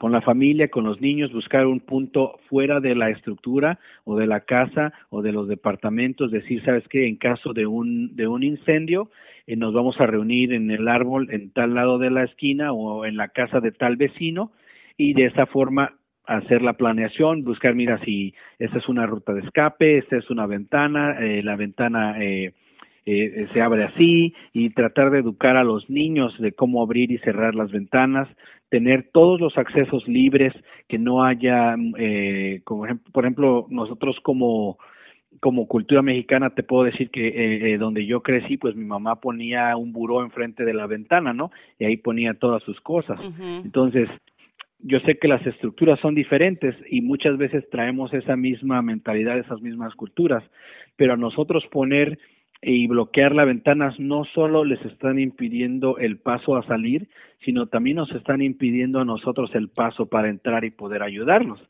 con 0.00 0.12
la 0.12 0.22
familia, 0.22 0.68
con 0.68 0.84
los 0.84 0.98
niños, 1.02 1.30
buscar 1.30 1.66
un 1.66 1.80
punto 1.80 2.40
fuera 2.48 2.80
de 2.80 2.94
la 2.94 3.10
estructura 3.10 3.78
o 4.04 4.16
de 4.16 4.26
la 4.26 4.40
casa 4.40 4.94
o 5.10 5.20
de 5.20 5.30
los 5.30 5.46
departamentos, 5.46 6.30
decir, 6.30 6.64
sabes 6.64 6.88
qué, 6.88 7.06
en 7.06 7.16
caso 7.16 7.52
de 7.52 7.66
un, 7.66 8.16
de 8.16 8.26
un 8.26 8.42
incendio, 8.42 9.10
eh, 9.46 9.56
nos 9.56 9.74
vamos 9.74 10.00
a 10.00 10.06
reunir 10.06 10.54
en 10.54 10.70
el 10.70 10.88
árbol 10.88 11.28
en 11.30 11.50
tal 11.50 11.74
lado 11.74 11.98
de 11.98 12.08
la 12.08 12.24
esquina 12.24 12.72
o 12.72 13.04
en 13.04 13.18
la 13.18 13.28
casa 13.28 13.60
de 13.60 13.72
tal 13.72 13.96
vecino 13.96 14.52
y 14.96 15.12
de 15.12 15.26
esa 15.26 15.44
forma 15.44 15.98
hacer 16.24 16.62
la 16.62 16.78
planeación, 16.78 17.44
buscar, 17.44 17.74
mira, 17.74 18.02
si 18.02 18.32
esta 18.58 18.78
es 18.78 18.88
una 18.88 19.04
ruta 19.04 19.34
de 19.34 19.42
escape, 19.42 19.98
esta 19.98 20.16
es 20.16 20.30
una 20.30 20.46
ventana, 20.46 21.18
eh, 21.20 21.42
la 21.42 21.56
ventana 21.56 22.16
eh, 22.24 22.54
eh, 23.06 23.48
se 23.52 23.62
abre 23.62 23.84
así 23.84 24.34
y 24.52 24.70
tratar 24.70 25.10
de 25.10 25.18
educar 25.18 25.56
a 25.56 25.64
los 25.64 25.88
niños 25.88 26.38
de 26.38 26.52
cómo 26.52 26.82
abrir 26.82 27.10
y 27.10 27.18
cerrar 27.18 27.54
las 27.54 27.72
ventanas, 27.72 28.28
tener 28.70 29.10
todos 29.12 29.40
los 29.40 29.58
accesos 29.58 30.06
libres, 30.08 30.54
que 30.88 30.98
no 30.98 31.24
haya, 31.24 31.74
eh, 31.98 32.62
como, 32.64 32.86
por 33.12 33.24
ejemplo, 33.24 33.66
nosotros 33.68 34.18
como 34.22 34.78
como 35.38 35.68
cultura 35.68 36.02
mexicana 36.02 36.50
te 36.50 36.64
puedo 36.64 36.84
decir 36.84 37.08
que 37.10 37.28
eh, 37.28 37.72
eh, 37.72 37.78
donde 37.78 38.04
yo 38.04 38.20
crecí, 38.20 38.56
pues 38.56 38.74
mi 38.74 38.84
mamá 38.84 39.20
ponía 39.20 39.76
un 39.76 39.92
buró 39.92 40.22
enfrente 40.22 40.64
de 40.64 40.74
la 40.74 40.86
ventana, 40.86 41.32
¿no? 41.32 41.50
Y 41.78 41.84
ahí 41.84 41.96
ponía 41.96 42.34
todas 42.34 42.62
sus 42.64 42.80
cosas. 42.80 43.18
Entonces, 43.64 44.08
yo 44.80 44.98
sé 45.00 45.18
que 45.18 45.28
las 45.28 45.46
estructuras 45.46 46.00
son 46.00 46.14
diferentes 46.14 46.74
y 46.90 47.00
muchas 47.00 47.38
veces 47.38 47.68
traemos 47.70 48.12
esa 48.12 48.36
misma 48.36 48.82
mentalidad, 48.82 49.38
esas 49.38 49.60
mismas 49.60 49.94
culturas, 49.94 50.42
pero 50.96 51.14
a 51.14 51.16
nosotros 51.16 51.64
poner 51.70 52.18
y 52.62 52.86
bloquear 52.86 53.34
las 53.34 53.46
ventanas 53.46 53.98
no 53.98 54.24
solo 54.24 54.64
les 54.64 54.84
están 54.84 55.18
impidiendo 55.18 55.98
el 55.98 56.18
paso 56.18 56.56
a 56.56 56.66
salir, 56.66 57.08
sino 57.44 57.66
también 57.66 57.96
nos 57.96 58.12
están 58.12 58.42
impidiendo 58.42 59.00
a 59.00 59.04
nosotros 59.04 59.50
el 59.54 59.68
paso 59.68 60.06
para 60.06 60.28
entrar 60.28 60.64
y 60.64 60.70
poder 60.70 61.02
ayudarlos. 61.02 61.60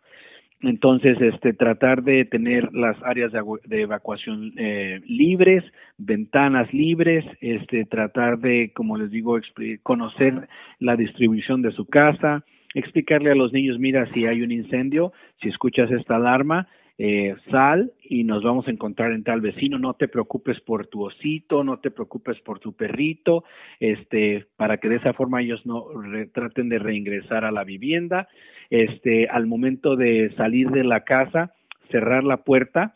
Entonces, 0.63 1.19
este, 1.21 1.55
tratar 1.55 2.03
de 2.03 2.27
tener 2.27 2.71
las 2.75 2.97
áreas 3.03 3.33
de, 3.33 3.81
evacuación 3.81 4.53
eh, 4.59 5.01
libres, 5.07 5.65
ventanas 5.97 6.73
libres, 6.75 7.25
este, 7.41 7.87
tratar 7.87 8.41
de, 8.41 8.71
como 8.75 8.99
les 8.99 9.11
digo, 9.11 9.39
conocer 9.83 10.49
la 10.79 10.97
distribución 10.97 11.63
de 11.63 11.73
su 11.73 11.87
casa, 11.87 12.45
explicarle 12.75 13.31
a 13.31 13.35
los 13.35 13.55
niños, 13.55 13.79
mira, 13.79 14.07
si 14.13 14.27
hay 14.27 14.43
un 14.43 14.53
incendio, 14.53 15.13
si 15.41 15.49
escuchas 15.49 15.91
esta 15.91 16.17
alarma, 16.17 16.69
eh, 17.03 17.35
sal 17.51 17.95
y 18.03 18.25
nos 18.25 18.43
vamos 18.43 18.69
a 18.69 18.71
encontrar 18.71 19.13
en 19.13 19.25
tal 19.25 19.41
vecino, 19.41 19.79
no 19.79 19.95
te 19.95 20.07
preocupes 20.07 20.61
por 20.61 20.87
tu 20.87 21.05
osito, 21.05 21.65
no 21.65 21.79
te 21.79 21.91
preocupes 21.91 22.39
por 22.41 22.59
tu 22.59 22.75
perrito, 22.75 23.43
este, 23.79 24.45
para 24.57 24.77
que 24.77 24.91
de 24.91 24.97
esa 24.97 25.15
forma 25.15 25.41
ellos 25.41 25.65
no 25.65 25.87
traten 26.35 26.69
de 26.69 26.79
reingresar 26.79 27.47
a 27.47 27.53
la 27.53 27.65
vivienda, 27.65 28.29
este, 28.69 29.29
al 29.29 29.47
momento 29.47 29.97
de 29.97 30.35
salir 30.37 30.69
de 30.69 30.85
la 30.85 31.05
casa, 31.05 31.55
cerrar 31.91 32.23
la 32.23 32.45
puerta, 32.45 32.95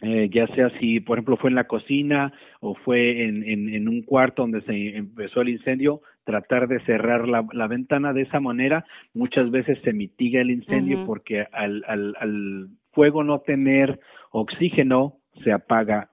eh, 0.00 0.30
ya 0.32 0.46
sea 0.54 0.70
si, 0.80 1.00
por 1.00 1.18
ejemplo, 1.18 1.36
fue 1.36 1.50
en 1.50 1.56
la 1.56 1.66
cocina 1.66 2.32
o 2.60 2.74
fue 2.76 3.24
en, 3.24 3.46
en, 3.46 3.88
un 3.88 4.00
cuarto 4.04 4.40
donde 4.40 4.62
se 4.62 4.96
empezó 4.96 5.42
el 5.42 5.50
incendio, 5.50 6.00
tratar 6.24 6.66
de 6.66 6.80
cerrar 6.86 7.28
la, 7.28 7.46
la, 7.52 7.66
ventana 7.66 8.14
de 8.14 8.22
esa 8.22 8.40
manera, 8.40 8.86
muchas 9.12 9.50
veces 9.50 9.78
se 9.84 9.92
mitiga 9.92 10.40
el 10.40 10.50
incendio 10.50 11.04
porque 11.04 11.46
al, 11.52 11.84
al, 11.86 12.16
al 12.18 12.68
fuego 12.92 13.24
no 13.24 13.40
tener 13.40 14.00
oxígeno, 14.30 15.18
se 15.44 15.52
apaga 15.52 16.10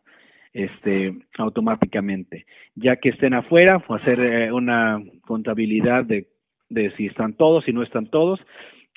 este 0.54 1.14
automáticamente. 1.38 2.46
Ya 2.76 2.96
que 2.98 3.10
estén 3.10 3.34
afuera, 3.34 3.84
hacer 3.90 4.20
eh, 4.20 4.52
una 4.52 5.02
contabilidad 5.22 6.06
de, 6.06 6.28
de 6.70 6.92
si 6.96 7.08
están 7.08 7.34
todos, 7.34 7.66
si 7.66 7.74
no 7.74 7.84
están 7.84 8.08
todos, 8.08 8.40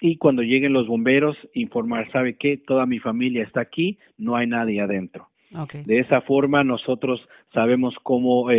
y 0.01 0.17
cuando 0.17 0.43
lleguen 0.43 0.73
los 0.73 0.89
bomberos, 0.89 1.37
informar, 1.55 2.11
¿sabe 2.11 2.37
qué? 2.37 2.57
Toda 2.57 2.87
mi 2.87 2.99
familia 2.99 3.45
está 3.45 3.61
aquí, 3.61 3.99
no 4.19 4.35
hay 4.35 4.49
nadie 4.49 4.81
adentro. 4.81 5.29
De 5.85 5.99
esa 5.99 6.23
forma 6.23 6.65
nosotros 6.65 7.21
sabemos 7.53 7.95
cómo 8.03 8.51
eh, 8.51 8.57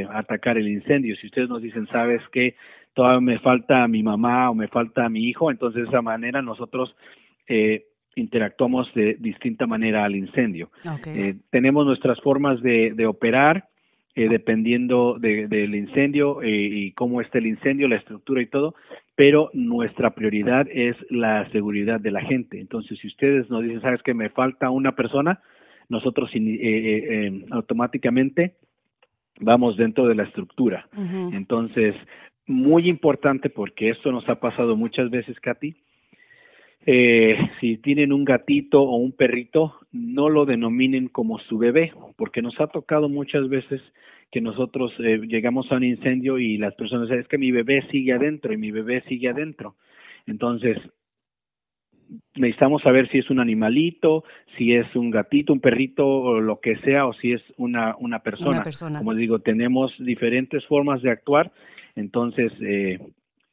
eh, 0.00 0.08
atacar 0.12 0.56
el 0.58 0.68
incendio. 0.68 1.16
Si 1.16 1.26
ustedes 1.26 1.48
nos 1.48 1.60
dicen, 1.60 1.88
¿sabes 1.88 2.22
qué? 2.32 2.54
Todavía 2.94 3.20
me 3.20 3.38
falta 3.40 3.82
a 3.82 3.88
mi 3.88 4.02
mamá 4.02 4.48
o 4.48 4.54
me 4.54 4.68
falta 4.68 5.04
a 5.04 5.08
mi 5.08 5.24
hijo, 5.24 5.50
entonces 5.50 5.82
de 5.82 5.88
esa 5.88 6.02
manera 6.02 6.40
nosotros 6.40 6.94
eh, 7.48 7.84
interactuamos 8.16 8.92
de 8.94 9.16
distinta 9.18 9.66
manera 9.66 10.04
al 10.04 10.16
incendio. 10.16 10.70
Eh, 11.06 11.36
tenemos 11.50 11.86
nuestras 11.86 12.20
formas 12.20 12.60
de, 12.62 13.06
operar 13.06 13.68
eh, 14.14 14.28
dependiendo 14.28 15.18
del 15.18 15.74
incendio 15.74 16.42
eh, 16.42 16.50
y 16.50 16.92
cómo 16.92 17.20
está 17.20 17.38
el 17.38 17.46
incendio, 17.46 17.88
la 17.88 17.96
estructura 17.96 18.42
y 18.42 18.46
todo, 18.46 18.74
pero 19.14 19.50
nuestra 19.52 20.10
prioridad 20.14 20.66
es 20.70 20.96
la 21.10 21.48
seguridad 21.50 22.00
de 22.00 22.10
la 22.10 22.22
gente. 22.22 22.60
Entonces, 22.60 22.98
si 23.00 23.06
ustedes 23.06 23.48
nos 23.50 23.62
dicen, 23.62 23.80
sabes 23.80 24.02
que 24.02 24.14
me 24.14 24.30
falta 24.30 24.70
una 24.70 24.96
persona, 24.96 25.40
nosotros 25.88 26.30
automáticamente 27.50 28.54
vamos 29.40 29.76
dentro 29.76 30.06
de 30.06 30.14
la 30.14 30.24
estructura. 30.24 30.88
Entonces, 31.32 31.94
muy 32.46 32.88
importante 32.88 33.50
porque 33.50 33.90
esto 33.90 34.10
nos 34.12 34.28
ha 34.28 34.40
pasado 34.40 34.76
muchas 34.76 35.10
veces, 35.10 35.38
Katy, 35.40 35.76
eh, 36.86 37.36
si 37.60 37.76
tienen 37.76 38.12
un 38.12 38.24
gatito 38.24 38.82
o 38.82 38.96
un 38.96 39.12
perrito, 39.12 39.74
no 39.92 40.28
lo 40.28 40.46
denominen 40.46 41.08
como 41.08 41.38
su 41.40 41.58
bebé, 41.58 41.92
porque 42.16 42.42
nos 42.42 42.58
ha 42.60 42.68
tocado 42.68 43.08
muchas 43.08 43.48
veces 43.48 43.82
que 44.30 44.40
nosotros 44.40 44.92
eh, 45.00 45.20
llegamos 45.26 45.70
a 45.70 45.76
un 45.76 45.84
incendio 45.84 46.38
y 46.38 46.56
las 46.56 46.74
personas 46.74 47.08
dicen, 47.08 47.20
es 47.20 47.28
que 47.28 47.38
mi 47.38 47.50
bebé 47.50 47.86
sigue 47.90 48.12
adentro 48.12 48.52
y 48.52 48.56
mi 48.56 48.70
bebé 48.70 49.02
sigue 49.08 49.28
adentro. 49.28 49.76
Entonces, 50.26 50.78
necesitamos 52.34 52.82
saber 52.82 53.08
si 53.10 53.18
es 53.18 53.30
un 53.30 53.40
animalito, 53.40 54.24
si 54.56 54.72
es 54.72 54.94
un 54.94 55.10
gatito, 55.10 55.52
un 55.52 55.60
perrito 55.60 56.06
o 56.06 56.40
lo 56.40 56.60
que 56.60 56.76
sea, 56.78 57.06
o 57.06 57.12
si 57.14 57.32
es 57.32 57.42
una, 57.56 57.96
una 57.98 58.20
persona. 58.20 58.50
Una 58.50 58.62
persona. 58.62 58.98
Como 58.98 59.14
digo, 59.14 59.40
tenemos 59.40 59.92
diferentes 59.98 60.64
formas 60.66 61.02
de 61.02 61.10
actuar, 61.10 61.52
entonces 61.96 62.52
eh, 62.60 62.98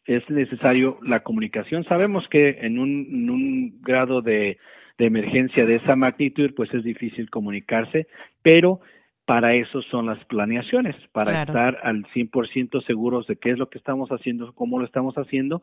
es 0.08 0.28
necesario 0.30 0.98
la 1.04 1.20
comunicación. 1.20 1.84
Sabemos 1.84 2.28
que 2.30 2.60
en 2.62 2.80
un, 2.80 3.82
grado 3.82 4.22
de, 4.22 4.58
emergencia 4.98 5.65
de 5.65 5.76
esa 5.76 5.96
magnitud, 5.96 6.54
pues 6.56 6.74
es 6.74 6.84
difícil 6.84 7.30
comunicarse, 7.30 8.08
pero 8.41 8.80
para 9.26 9.54
eso 9.54 9.82
son 9.84 10.06
las 10.06 10.24
planeaciones, 10.26 10.96
para 11.12 11.41
estar 11.41 11.78
al 11.84 12.06
100% 12.06 12.84
seguros 12.86 13.28
de 13.28 13.36
qué 13.36 13.52
es 13.52 13.58
lo 13.58 13.70
que 13.70 13.78
estamos 13.78 14.10
haciendo, 14.10 14.54
cómo 14.54 14.80
lo 14.80 14.86
estamos 14.86 15.15
haciendo 15.15 15.62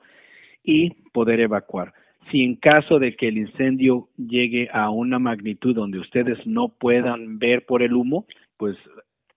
y 0.62 0.90
poder 1.12 1.40
evacuar. 1.40 1.94
Si 2.30 2.44
en 2.44 2.56
caso 2.56 2.98
de 2.98 3.16
que 3.16 3.28
el 3.28 3.38
incendio 3.38 4.08
llegue 4.16 4.68
a 4.72 4.90
una 4.90 5.18
magnitud 5.18 5.74
donde 5.74 5.98
ustedes 5.98 6.46
no 6.46 6.68
puedan 6.68 7.38
ver 7.38 7.64
por 7.64 7.82
el 7.82 7.94
humo, 7.94 8.26
pues 8.56 8.76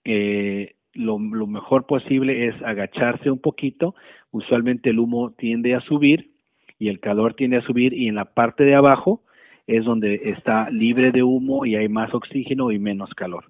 eh, 0.03 0.75
lo, 0.97 1.19
mejor 1.19 1.85
posible 1.85 2.47
es 2.47 2.55
agacharse 2.63 3.29
un 3.29 3.39
poquito. 3.39 3.95
Usualmente 4.31 4.89
el 4.89 4.99
humo 4.99 5.31
tiende 5.31 5.75
a 5.75 5.81
subir 5.81 6.31
y 6.79 6.89
el 6.89 6.99
calor 6.99 7.35
tiende 7.35 7.57
a 7.57 7.61
subir 7.61 7.93
y 7.93 8.07
en 8.07 8.15
la 8.15 8.25
parte 8.25 8.63
de 8.63 8.75
abajo 8.75 9.21
es 9.67 9.85
donde 9.85 10.21
está 10.25 10.69
libre 10.69 11.11
de 11.11 11.23
humo 11.23 11.65
y 11.65 11.75
hay 11.75 11.89
más 11.89 12.13
oxígeno 12.13 12.71
y 12.71 12.79
menos 12.79 13.13
calor. 13.13 13.45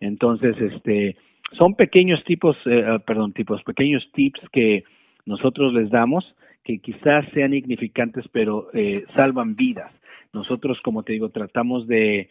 Entonces, 0.00 0.56
este, 0.60 1.16
son 1.52 1.74
pequeños 1.74 2.22
tipos, 2.24 2.56
eh, 2.66 2.84
ah, 2.86 2.98
perdón, 2.98 3.32
tipos, 3.32 3.62
pequeños 3.62 4.08
tips 4.12 4.40
que 4.52 4.84
nosotros 5.26 5.72
les 5.72 5.90
damos 5.90 6.34
que 6.64 6.78
quizás 6.78 7.24
sean 7.32 7.54
insignificantes, 7.54 8.26
pero 8.32 8.68
eh, 8.74 9.04
salvan 9.14 9.56
vidas. 9.56 9.92
Nosotros, 10.32 10.80
como 10.82 11.02
te 11.02 11.14
digo, 11.14 11.30
tratamos 11.30 11.86
de, 11.86 12.28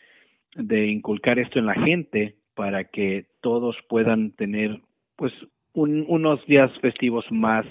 de 0.55 0.87
inculcar 0.87 1.39
esto 1.39 1.59
en 1.59 1.65
la 1.65 1.73
gente 1.73 2.35
para 2.59 2.83
que 2.83 3.25
todos 3.39 3.77
puedan 3.87 4.31
tener, 4.31 4.81
pues, 5.15 5.31
unos 5.73 6.45
días 6.45 6.69
festivos 6.81 7.23
más 7.31 7.65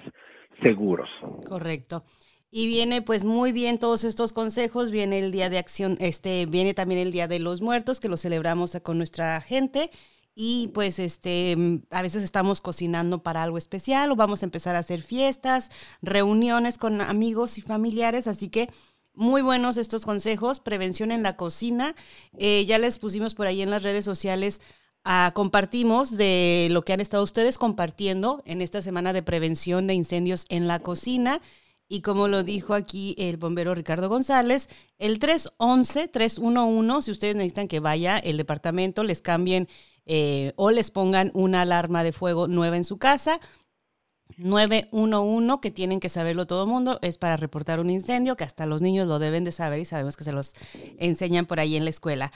seguros. 0.62 1.10
Correcto. 1.44 2.04
Y 2.50 2.68
viene 2.68 3.02
pues 3.02 3.26
muy 3.26 3.52
bien 3.52 3.78
todos 3.78 4.04
estos 4.04 4.32
consejos, 4.32 4.90
viene 4.90 5.18
el 5.18 5.30
día 5.30 5.50
de 5.50 5.58
acción, 5.58 5.96
este, 6.00 6.46
viene 6.46 6.72
también 6.72 7.00
el 7.00 7.12
Día 7.12 7.28
de 7.28 7.38
los 7.38 7.60
Muertos, 7.60 8.00
que 8.00 8.08
lo 8.08 8.16
celebramos 8.16 8.78
con 8.82 8.96
nuestra 8.96 9.38
gente. 9.42 9.90
Y 10.34 10.70
pues 10.72 10.98
este, 10.98 11.54
a 11.90 12.00
veces 12.00 12.24
estamos 12.24 12.62
cocinando 12.62 13.22
para 13.22 13.42
algo 13.42 13.58
especial 13.58 14.10
o 14.10 14.16
vamos 14.16 14.42
a 14.42 14.46
empezar 14.46 14.74
a 14.74 14.78
hacer 14.78 15.02
fiestas, 15.02 15.68
reuniones 16.00 16.78
con 16.78 17.02
amigos 17.02 17.58
y 17.58 17.60
familiares, 17.60 18.26
así 18.26 18.48
que 18.48 18.68
muy 19.18 19.42
buenos 19.42 19.76
estos 19.76 20.06
consejos, 20.06 20.60
prevención 20.60 21.10
en 21.10 21.24
la 21.24 21.36
cocina. 21.36 21.94
Eh, 22.38 22.64
ya 22.66 22.78
les 22.78 23.00
pusimos 23.00 23.34
por 23.34 23.48
ahí 23.48 23.62
en 23.62 23.70
las 23.70 23.82
redes 23.82 24.04
sociales, 24.04 24.60
ah, 25.04 25.32
compartimos 25.34 26.16
de 26.16 26.68
lo 26.70 26.82
que 26.82 26.92
han 26.92 27.00
estado 27.00 27.24
ustedes 27.24 27.58
compartiendo 27.58 28.42
en 28.46 28.62
esta 28.62 28.80
semana 28.80 29.12
de 29.12 29.24
prevención 29.24 29.88
de 29.88 29.94
incendios 29.94 30.46
en 30.48 30.68
la 30.68 30.78
cocina. 30.78 31.40
Y 31.88 32.02
como 32.02 32.28
lo 32.28 32.44
dijo 32.44 32.74
aquí 32.74 33.16
el 33.18 33.38
bombero 33.38 33.74
Ricardo 33.74 34.08
González, 34.08 34.68
el 34.98 35.18
311-311, 35.18 37.02
si 37.02 37.10
ustedes 37.10 37.34
necesitan 37.34 37.66
que 37.66 37.80
vaya 37.80 38.18
el 38.18 38.36
departamento, 38.36 39.02
les 39.02 39.20
cambien 39.20 39.68
eh, 40.06 40.52
o 40.56 40.70
les 40.70 40.90
pongan 40.92 41.32
una 41.34 41.62
alarma 41.62 42.04
de 42.04 42.12
fuego 42.12 42.46
nueva 42.46 42.76
en 42.76 42.84
su 42.84 42.98
casa. 42.98 43.40
911, 44.36 45.60
que 45.60 45.70
tienen 45.70 46.00
que 46.00 46.08
saberlo 46.08 46.46
todo 46.46 46.64
el 46.64 46.68
mundo, 46.68 46.98
es 47.02 47.18
para 47.18 47.36
reportar 47.36 47.80
un 47.80 47.90
incendio, 47.90 48.36
que 48.36 48.44
hasta 48.44 48.66
los 48.66 48.82
niños 48.82 49.08
lo 49.08 49.18
deben 49.18 49.44
de 49.44 49.52
saber 49.52 49.80
y 49.80 49.84
sabemos 49.84 50.16
que 50.16 50.24
se 50.24 50.32
los 50.32 50.54
enseñan 50.98 51.46
por 51.46 51.60
ahí 51.60 51.76
en 51.76 51.84
la 51.84 51.90
escuela. 51.90 52.32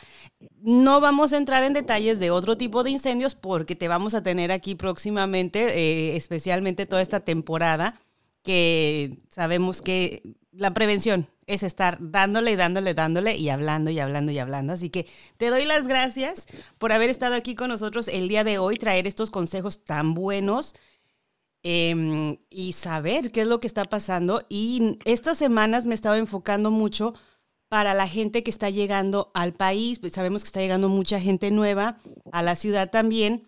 No 0.61 1.01
vamos 1.01 1.33
a 1.33 1.37
entrar 1.37 1.63
en 1.63 1.75
detalles 1.75 2.19
de 2.19 2.31
otro 2.31 2.57
tipo 2.57 2.83
de 2.83 2.91
incendios 2.91 3.35
porque 3.35 3.77
te 3.77 3.89
vamos 3.89 4.15
a 4.15 4.23
tener 4.23 4.51
aquí 4.51 4.75
próximamente, 4.75 5.79
eh, 5.79 6.17
especialmente 6.17 6.87
toda 6.87 7.03
esta 7.03 7.21
temporada 7.21 8.01
que 8.43 9.19
sabemos 9.29 9.83
que 9.83 10.23
la 10.53 10.75
prevención 10.75 11.29
es 11.47 11.63
estar 11.63 11.99
dándole 12.01 12.53
y 12.53 12.57
dándole, 12.57 12.95
dándole 12.95 13.37
y 13.37 13.49
hablando 13.49 13.91
y 13.91 13.99
hablando 13.99 14.33
y 14.33 14.39
hablando. 14.39 14.73
Así 14.73 14.91
que 14.91 15.07
te 15.37 15.51
doy 15.51 15.67
las 15.67 15.87
gracias 15.87 16.47
por 16.79 16.93
haber 16.93 17.11
estado 17.11 17.35
aquí 17.35 17.55
con 17.55 17.69
nosotros 17.69 18.09
el 18.09 18.29
día 18.29 18.45
de 18.45 18.59
hoy, 18.59 18.79
traer 18.79 19.07
estos 19.07 19.31
consejos 19.31 19.85
tan 19.85 20.15
buenos 20.15 20.75
em, 21.63 22.39
y 22.51 22.73
saber 22.73 23.33
qué 23.33 23.43
es 23.43 23.47
lo 23.47 23.61
que 23.61 23.67
está 23.67 23.85
pasando. 23.85 24.43
Y 24.49 24.99
estas 25.05 25.39
semanas 25.39 25.87
me 25.87 25.93
he 25.93 25.95
estado 25.95 26.17
enfocando 26.17 26.71
mucho 26.71 27.15
para 27.69 27.95
la 27.95 28.07
gente 28.07 28.43
que 28.43 28.51
está 28.51 28.71
llegando 28.71 29.31
al 29.35 29.53
país. 29.53 29.99
Pues 29.99 30.13
sabemos 30.13 30.43
que 30.43 30.49
está 30.49 30.61
llegando 30.61 30.89
mucha 30.89 31.21
gente 31.21 31.51
nueva 31.51 31.99
a 32.33 32.43
la 32.43 32.57
ciudad 32.57 32.91
también. 32.91 33.45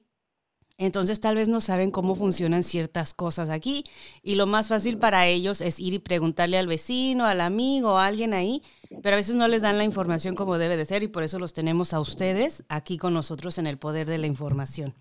Entonces 0.77 1.20
tal 1.20 1.37
vez 1.37 1.48
no 1.48 1.61
saben 1.61 1.92
cómo 1.92 2.16
funcionan 2.16 2.64
ciertas 2.64 3.14
cosas 3.14 3.48
aquí 3.48 3.85
y 4.22 4.35
lo 4.35 4.46
más 4.46 4.66
fácil 4.68 4.98
para 4.98 5.29
ellos 5.29 5.61
es 5.61 5.79
ir 5.79 5.94
y 5.94 5.98
preguntarle 6.00 6.59
al 6.59 6.66
vecino, 6.66 7.27
al 7.27 7.40
amigo, 7.40 7.96
a 7.96 8.07
alguien 8.07 8.35
ahí, 8.35 8.61
pero 9.00 9.14
a 9.14 9.18
veces 9.18 9.37
no 9.37 9.46
les 9.46 9.62
dan 9.62 9.79
la 9.79 9.85
información 9.85 10.35
como 10.35 10.59
debe 10.59 10.77
de 10.77 10.85
ser 10.85 11.05
y 11.05 11.09
por 11.09 11.22
eso 11.22 11.38
los 11.38 11.53
tenemos 11.53 11.92
a 11.92 12.00
ustedes 12.00 12.64
aquí 12.68 12.98
con 12.98 13.14
nosotros 13.14 13.59
en 13.59 13.68
el 13.68 13.79
poder 13.79 14.09
de 14.09 14.18
la 14.18 14.27
información. 14.27 14.94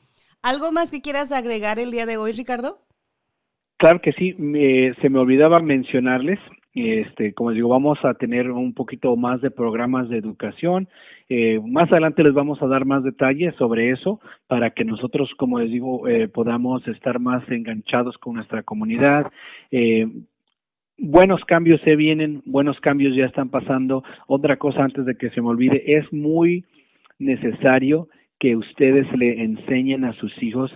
¿Algo 0.44 0.72
más 0.72 0.92
que 0.92 1.02
quieras 1.02 1.32
agregar 1.32 1.80
el 1.80 1.90
día 1.90 2.06
de 2.06 2.18
hoy, 2.18 2.34
Ricardo? 2.34 2.86
Que 4.02 4.14
sí, 4.14 4.34
se 5.02 5.10
me 5.10 5.20
olvidaba 5.20 5.60
mencionarles 5.60 6.40
este, 6.76 7.34
como 7.34 7.52
les 7.52 7.58
digo, 7.58 7.70
vamos 7.70 8.00
a 8.04 8.16
tener 8.16 8.50
un 8.50 8.74
poquito 8.74 9.16
más 9.16 9.42
de 9.42 9.52
programas 9.52 10.10
de 10.10 10.18
educación. 10.18 10.88
Eh, 11.30 11.60
más 11.64 11.92
adelante 11.92 12.24
les 12.24 12.34
vamos 12.34 12.62
a 12.62 12.68
dar 12.68 12.86
más 12.86 13.04
detalles 13.04 13.54
sobre 13.56 13.92
eso 13.92 14.20
para 14.48 14.72
que 14.72 14.84
nosotros, 14.84 15.32
como 15.38 15.60
les 15.60 15.70
digo, 15.70 16.08
eh, 16.08 16.28
podamos 16.28 16.88
estar 16.88 17.20
más 17.20 17.48
enganchados 17.50 18.18
con 18.18 18.36
nuestra 18.36 18.64
comunidad. 18.64 19.32
Eh, 19.72 20.08
buenos 20.98 21.46
cambios 21.46 21.80
se 21.82 21.96
vienen, 21.96 22.42
buenos 22.46 22.80
cambios 22.80 23.16
ya 23.16 23.26
están 23.26 23.50
pasando. 23.50 24.04
Otra 24.26 24.58
cosa 24.58 24.84
antes 24.84 25.06
de 25.06 25.16
que 25.16 25.30
se 25.30 25.42
me 25.42 25.50
olvide, 25.50 25.84
es 25.86 26.12
muy 26.12 26.66
necesario 27.20 28.10
que 28.40 28.56
ustedes 28.56 29.06
le 29.16 29.44
enseñen 29.44 30.06
a 30.06 30.14
sus 30.14 30.42
hijos 30.42 30.72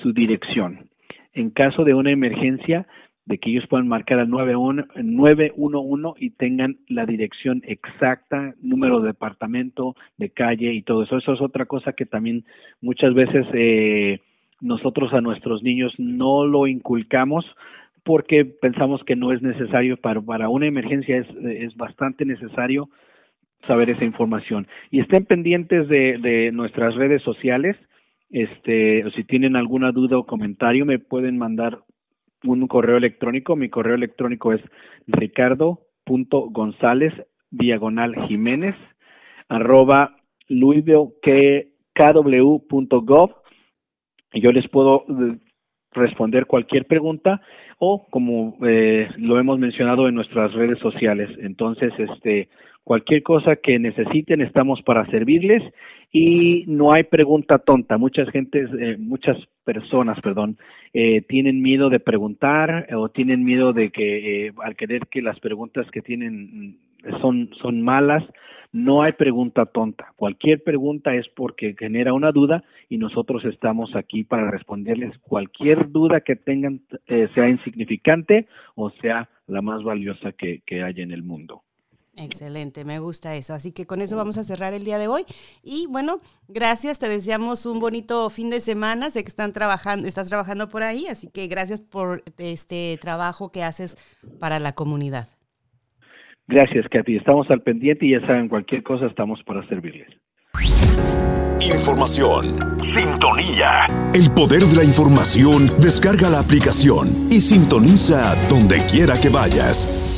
su 0.00 0.12
dirección. 0.12 0.93
En 1.34 1.50
caso 1.50 1.84
de 1.84 1.94
una 1.94 2.10
emergencia, 2.10 2.86
de 3.26 3.38
que 3.38 3.50
ellos 3.50 3.66
puedan 3.68 3.88
marcar 3.88 4.18
al 4.18 4.28
911 4.28 6.12
y 6.18 6.30
tengan 6.30 6.76
la 6.88 7.06
dirección 7.06 7.62
exacta, 7.64 8.54
número 8.60 9.00
de 9.00 9.08
departamento, 9.08 9.96
de 10.18 10.30
calle 10.30 10.72
y 10.72 10.82
todo 10.82 11.04
eso. 11.04 11.16
Eso 11.16 11.32
es 11.32 11.40
otra 11.40 11.64
cosa 11.64 11.94
que 11.94 12.04
también 12.04 12.44
muchas 12.82 13.14
veces 13.14 13.46
eh, 13.54 14.20
nosotros 14.60 15.14
a 15.14 15.20
nuestros 15.20 15.62
niños 15.62 15.94
no 15.98 16.44
lo 16.46 16.66
inculcamos 16.66 17.46
porque 18.02 18.44
pensamos 18.44 19.02
que 19.04 19.16
no 19.16 19.32
es 19.32 19.40
necesario, 19.40 19.96
para, 19.96 20.20
para 20.20 20.50
una 20.50 20.66
emergencia 20.66 21.16
es, 21.16 21.26
es 21.42 21.74
bastante 21.76 22.26
necesario 22.26 22.90
saber 23.66 23.88
esa 23.88 24.04
información. 24.04 24.66
Y 24.90 25.00
estén 25.00 25.24
pendientes 25.24 25.88
de, 25.88 26.18
de 26.18 26.52
nuestras 26.52 26.94
redes 26.94 27.22
sociales. 27.22 27.76
Este, 28.34 29.08
si 29.14 29.22
tienen 29.22 29.54
alguna 29.54 29.92
duda 29.92 30.18
o 30.18 30.26
comentario, 30.26 30.84
me 30.84 30.98
pueden 30.98 31.38
mandar 31.38 31.78
un 32.42 32.66
correo 32.66 32.96
electrónico. 32.96 33.54
Mi 33.54 33.68
correo 33.68 33.94
electrónico 33.94 34.52
es 34.52 34.60
ricardo.gonzález 35.06 37.14
diagonal 37.52 38.16
jiménez 38.26 38.74
arroba 39.48 40.16
kw.gov 41.94 43.30
y 44.32 44.40
yo 44.40 44.50
les 44.50 44.68
puedo 44.68 45.04
eh, 45.08 45.38
responder 45.92 46.46
cualquier 46.46 46.88
pregunta 46.88 47.40
o 47.78 48.04
como 48.10 48.56
eh, 48.66 49.10
lo 49.16 49.38
hemos 49.38 49.60
mencionado 49.60 50.08
en 50.08 50.16
nuestras 50.16 50.52
redes 50.54 50.80
sociales. 50.80 51.30
Entonces, 51.38 51.92
este, 51.98 52.48
cualquier 52.84 53.22
cosa 53.22 53.56
que 53.56 53.78
necesiten 53.78 54.42
estamos 54.42 54.82
para 54.82 55.06
servirles 55.06 55.62
y 56.12 56.64
no 56.68 56.92
hay 56.92 57.02
pregunta 57.04 57.58
tonta. 57.58 57.98
Muchas 57.98 58.28
gentes, 58.30 58.70
eh, 58.78 58.96
muchas 58.98 59.36
personas, 59.64 60.20
perdón, 60.20 60.58
eh, 60.92 61.22
tienen 61.22 61.60
miedo 61.60 61.90
de 61.90 61.98
preguntar 61.98 62.86
o 62.94 63.08
tienen 63.08 63.42
miedo 63.42 63.72
de 63.72 63.90
que 63.90 64.52
al 64.62 64.76
querer 64.76 65.06
que 65.10 65.22
las 65.22 65.40
preguntas 65.40 65.90
que 65.90 66.02
tienen 66.02 66.78
son 67.20 67.50
son 67.60 67.82
malas. 67.82 68.22
No 68.72 69.02
hay 69.02 69.12
pregunta 69.12 69.66
tonta. 69.66 70.12
Cualquier 70.16 70.62
pregunta 70.64 71.14
es 71.14 71.28
porque 71.28 71.76
genera 71.78 72.12
una 72.12 72.32
duda 72.32 72.64
y 72.88 72.98
nosotros 72.98 73.44
estamos 73.44 73.94
aquí 73.94 74.24
para 74.24 74.50
responderles 74.50 75.16
cualquier 75.18 75.92
duda 75.92 76.22
que 76.22 76.34
tengan, 76.34 76.80
eh, 77.06 77.28
sea 77.34 77.48
insignificante 77.48 78.48
o 78.74 78.90
sea 78.90 79.28
la 79.46 79.62
más 79.62 79.84
valiosa 79.84 80.32
que, 80.32 80.62
que 80.66 80.82
haya 80.82 81.04
en 81.04 81.12
el 81.12 81.22
mundo. 81.22 81.62
Excelente, 82.16 82.84
me 82.84 82.98
gusta 83.00 83.34
eso. 83.34 83.54
Así 83.54 83.72
que 83.72 83.86
con 83.86 84.00
eso 84.00 84.16
vamos 84.16 84.38
a 84.38 84.44
cerrar 84.44 84.72
el 84.72 84.84
día 84.84 84.98
de 84.98 85.08
hoy. 85.08 85.24
Y 85.62 85.86
bueno, 85.88 86.20
gracias, 86.48 86.98
te 86.98 87.08
deseamos 87.08 87.66
un 87.66 87.80
bonito 87.80 88.30
fin 88.30 88.50
de 88.50 88.60
semana. 88.60 89.10
Sé 89.10 89.24
que 89.24 89.28
están 89.28 89.52
trabajando, 89.52 90.06
estás 90.06 90.28
trabajando 90.28 90.68
por 90.68 90.82
ahí, 90.82 91.06
así 91.08 91.28
que 91.28 91.48
gracias 91.48 91.80
por 91.80 92.22
este 92.38 92.98
trabajo 93.00 93.50
que 93.50 93.62
haces 93.64 93.96
para 94.38 94.58
la 94.60 94.72
comunidad. 94.72 95.28
Gracias, 96.46 96.86
Katy. 96.90 97.16
Estamos 97.16 97.50
al 97.50 97.62
pendiente 97.62 98.06
y 98.06 98.12
ya 98.12 98.26
saben, 98.26 98.48
cualquier 98.48 98.82
cosa 98.82 99.06
estamos 99.06 99.42
para 99.44 99.66
servirles. 99.66 100.08
Información. 101.60 102.44
Sintonía. 102.94 103.86
El 104.12 104.30
poder 104.32 104.60
de 104.60 104.76
la 104.76 104.84
información. 104.84 105.66
Descarga 105.82 106.28
la 106.28 106.40
aplicación 106.40 107.08
y 107.30 107.40
sintoniza 107.40 108.36
donde 108.48 108.84
quiera 108.86 109.18
que 109.18 109.30
vayas. 109.30 110.13